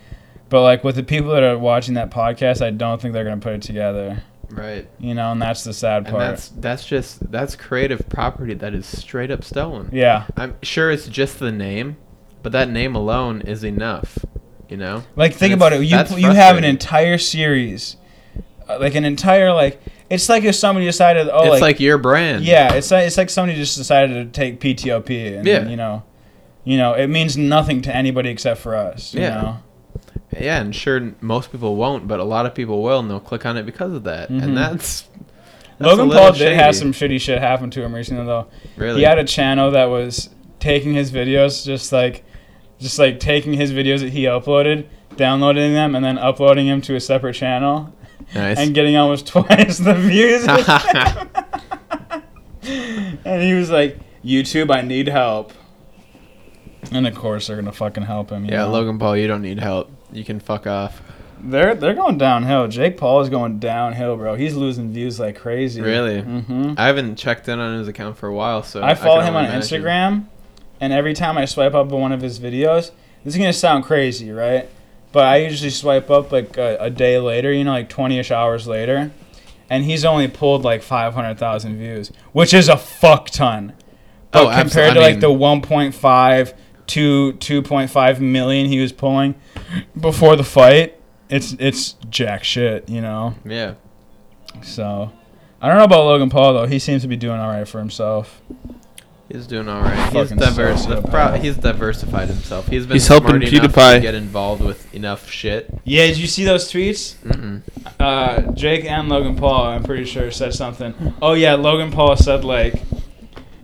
[0.49, 3.41] But like with the people that are watching that podcast, I don't think they're gonna
[3.41, 4.23] put it together.
[4.51, 4.87] Right.
[5.01, 6.21] You know, and that's the sad And part.
[6.21, 9.89] that's that's just that's creative property that is straight up stolen.
[9.93, 11.97] yeah, I'm sure it's just the name,
[12.45, 14.19] but that name alone is enough.
[14.69, 15.03] You know.
[15.17, 15.83] like think about it.
[15.83, 17.97] You you have an entire series,
[18.69, 19.81] uh, like an entire like.
[20.11, 22.45] It's like if somebody decided, oh, it's like, like, your brand.
[22.45, 25.67] yeah, it's like it's like somebody just decided to take PTOP, and Yeah.
[25.67, 26.03] you know,
[26.63, 29.15] you know, it means nothing to anybody except for us.
[29.15, 29.29] You Yeah.
[29.43, 29.57] know?
[30.39, 33.47] Yeah, and sure, most people won't, but a lot of people will, and they'll click
[33.47, 34.31] on it because of that.
[34.31, 34.43] Mhm.
[34.43, 35.09] And that's,
[35.79, 38.47] that's Logan Paul did have some shitty shit happen to him recently, though.
[38.77, 39.01] really.
[39.01, 40.31] He had a channel that was
[40.61, 42.25] taking his videos, just like,
[42.79, 46.97] just like taking his videos that he uploaded, downloading them, and then uploading them to
[46.97, 47.95] a separate channel,
[48.35, 48.59] nice.
[48.59, 50.47] and getting almost twice the views.
[53.25, 55.53] and he was like, "YouTube, I need help."
[56.93, 58.45] And of course, they're gonna fucking help him.
[58.45, 58.71] yeah, know?
[58.71, 59.91] Logan Paul, you don't need help.
[60.13, 61.03] You can fuck off.
[61.41, 62.69] They're they're going downhill.
[62.69, 64.35] Jake Paul is going downhill, bro.
[64.35, 65.83] He's losing views like crazy.
[65.83, 66.23] Really?
[66.23, 66.75] Mm-hmm.
[66.79, 69.37] I haven't checked in on his account for a while, so I follow can him
[69.37, 69.83] on imagine.
[69.83, 70.27] Instagram,
[70.81, 72.91] and every time I swipe up on one of his videos,
[73.25, 74.69] this is gonna sound crazy, right?
[75.13, 78.67] But I usually swipe up like a, a day later, you know, like twenty-ish hours
[78.67, 79.13] later,
[79.71, 83.73] and he's only pulled like five hundred thousand views, which is a fuck ton.
[84.33, 86.55] But Oh, compared to like the 1.5
[86.89, 89.37] to 2.5 million he was pulling
[89.99, 90.99] before the fight,
[91.31, 93.37] it's it's jack shit, you know.
[93.45, 93.75] Yeah.
[94.63, 95.13] So
[95.63, 96.67] I don't know about Logan Paul though.
[96.67, 98.43] He seems to be doing all right for himself.
[99.33, 99.97] He's doing all right.
[100.05, 100.85] He's Fucking diverse.
[100.87, 101.11] sociopath.
[101.11, 102.69] pro- he's diversified himself.
[102.69, 103.95] He's been He's helping smart enough PewDiePie.
[103.95, 105.69] to get involved with enough shit.
[105.85, 107.15] Yeah, did you see those tweets?
[107.25, 107.63] Mm-mm.
[107.99, 111.15] Uh, Jake and Logan Paul, I'm pretty sure, said something.
[111.23, 112.75] Oh yeah, Logan Paul said like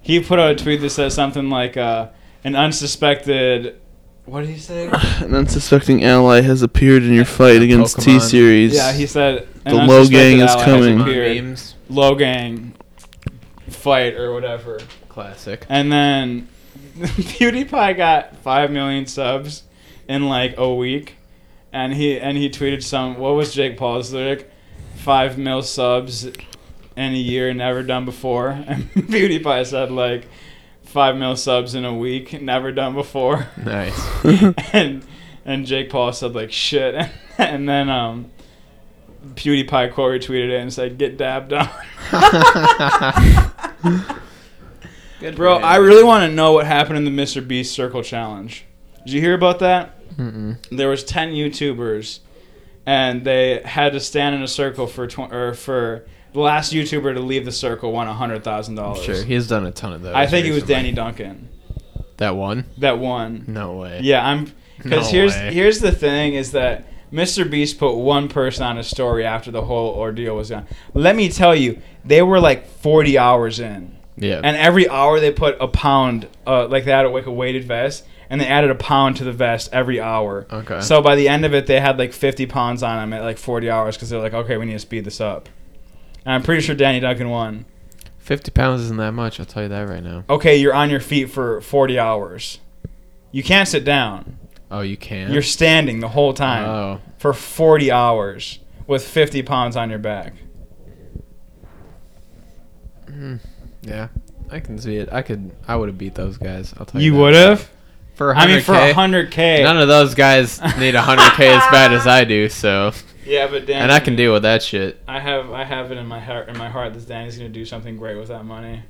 [0.00, 2.08] he put out a tweet that says something like uh,
[2.42, 3.76] an unsuspected.
[4.24, 4.86] What did he say?
[5.20, 8.04] An unsuspecting ally has appeared in your fight against Pokemon.
[8.04, 8.74] T Series.
[8.76, 11.00] Yeah, he said an The Low unsuspected Gang is ally has coming.
[11.00, 11.36] appeared.
[11.44, 11.74] Memes.
[11.88, 12.74] Low gang
[13.68, 14.78] fight or whatever.
[15.20, 15.66] Classic.
[15.68, 16.48] And then
[16.98, 19.64] PewDiePie got five million subs
[20.08, 21.16] in like a week,
[21.72, 23.18] and he and he tweeted some.
[23.18, 24.50] What was Jake Paul's lyric?
[24.96, 26.34] Five mil subs in
[26.96, 28.50] a year, never done before.
[28.66, 30.26] And PewDiePie said like
[30.82, 33.46] five mil subs in a week, never done before.
[33.62, 34.24] Nice.
[34.72, 35.04] and
[35.44, 37.08] and Jake Paul said like shit,
[37.38, 38.30] and then um.
[39.34, 41.68] PewDiePie quote retweeted it and said, "Get dabbed on."
[45.20, 45.58] Good Bro.
[45.58, 47.46] I really want to know what happened in the Mr.
[47.46, 48.64] Beast Circle Challenge.
[49.04, 49.96] Did you hear about that?
[50.16, 50.58] Mm-mm.
[50.70, 52.20] There was ten YouTubers,
[52.86, 57.14] and they had to stand in a circle for tw- or for the last YouTuber
[57.14, 59.02] to leave the circle won hundred thousand dollars.
[59.04, 60.14] Sure, he's done a ton of those.
[60.14, 60.74] I think it was recently.
[60.74, 61.48] Danny Duncan
[62.18, 62.66] That one?
[62.78, 63.44] that one.
[63.48, 64.00] No way.
[64.02, 65.52] Yeah, I'm because No here's way.
[65.54, 67.48] here's the thing is that Mr.
[67.50, 70.66] Beast put one person on his story after the whole ordeal was done.
[70.94, 73.96] Let me tell you, they were like 40 hours in.
[74.20, 74.40] Yeah.
[74.44, 78.04] And every hour they put a pound, uh, like they had like a weighted vest,
[78.28, 80.46] and they added a pound to the vest every hour.
[80.52, 80.80] Okay.
[80.82, 83.38] So by the end of it, they had like 50 pounds on them at like
[83.38, 85.48] 40 hours because they're like, okay, we need to speed this up.
[86.24, 87.64] And I'm pretty sure Danny Duncan won.
[88.18, 90.24] 50 pounds isn't that much, I'll tell you that right now.
[90.30, 92.60] Okay, you're on your feet for 40 hours.
[93.32, 94.38] You can't sit down.
[94.70, 95.32] Oh, you can?
[95.32, 97.00] You're standing the whole time Oh.
[97.18, 100.34] for 40 hours with 50 pounds on your back.
[103.06, 103.40] Mm,
[103.82, 104.08] yeah.
[104.50, 105.12] I can see it.
[105.12, 105.52] I could.
[105.68, 106.74] I would have beat those guys.
[106.78, 107.12] I'll tell you.
[107.12, 107.70] You would have?
[108.14, 108.36] For 100K.
[108.36, 109.62] I mean, for 100K.
[109.62, 112.92] None of those guys need 100K as bad as I do, so.
[113.24, 115.00] yeah, but Danny, And I can deal with that shit.
[115.08, 117.64] I have I have it in my heart in my heart that Danny's gonna do
[117.64, 118.82] something great with that money,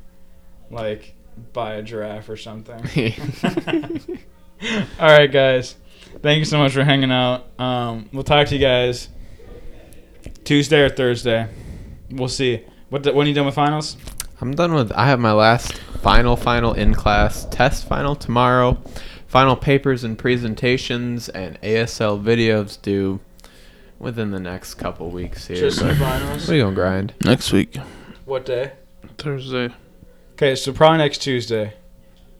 [0.70, 1.14] like
[1.52, 2.80] buy a giraffe or something.
[4.98, 5.76] All right, guys.
[6.22, 7.46] Thank you so much for hanging out.
[7.60, 9.08] Um, we'll talk to you guys
[10.44, 11.48] Tuesday or Thursday.
[12.10, 12.64] We'll see.
[12.88, 13.96] What the, when are you done with finals?
[14.40, 14.90] I'm done with.
[14.92, 18.78] I have my last final, final in class test final tomorrow.
[19.26, 23.20] Final papers and presentations and ASL videos due
[23.98, 25.58] within the next couple weeks here.
[25.58, 26.48] Just the finals.
[26.48, 27.14] we gonna grind.
[27.22, 27.76] Next week.
[28.24, 28.72] What day?
[29.18, 29.74] Thursday.
[30.32, 31.74] Okay, so probably next Tuesday.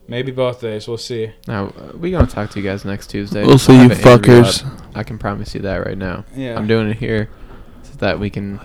[0.07, 0.87] Maybe both days.
[0.87, 1.31] We'll see.
[1.47, 3.45] Now uh, we gonna talk to you guys next Tuesday.
[3.45, 4.81] We'll see I'll you have an interview fuckers.
[4.95, 6.25] I can promise you that right now.
[6.35, 6.57] Yeah.
[6.57, 7.29] I'm doing it here
[7.83, 8.59] so that we can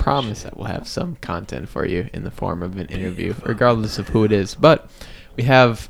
[0.00, 3.98] promise that we'll have some content for you in the form of an interview, regardless
[3.98, 4.54] of who it is.
[4.54, 4.90] But
[5.36, 5.88] we have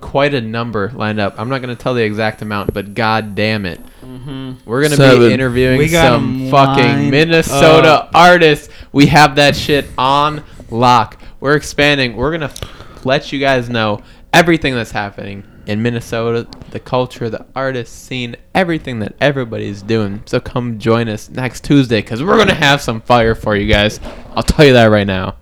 [0.00, 1.34] quite a number lined up.
[1.40, 3.80] I'm not going to tell the exact amount, but god damn it.
[4.02, 4.68] Mm-hmm.
[4.68, 8.10] We're going to be interviewing We got 'em some fucking Minnesota up.
[8.14, 8.68] artists.
[8.92, 11.20] We have that shit on lock.
[11.40, 12.16] We're expanding.
[12.16, 12.68] We're going to
[13.04, 18.98] let you guys know everything that's happening in Minnesota, the culture, the artist scene, everything
[19.00, 20.22] that everybody's doing.
[20.24, 23.68] So come join us next Tuesday because we're going to have some fire for you
[23.68, 24.00] guys.
[24.34, 25.36] I'll tell you that right now.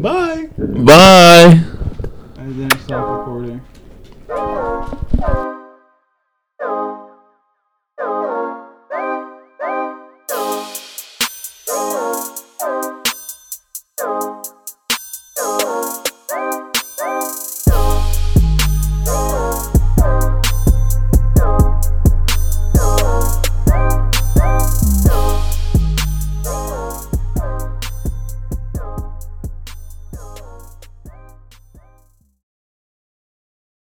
[0.00, 0.48] Bye.
[0.58, 1.62] Bye.
[2.84, 3.60] Stop recording.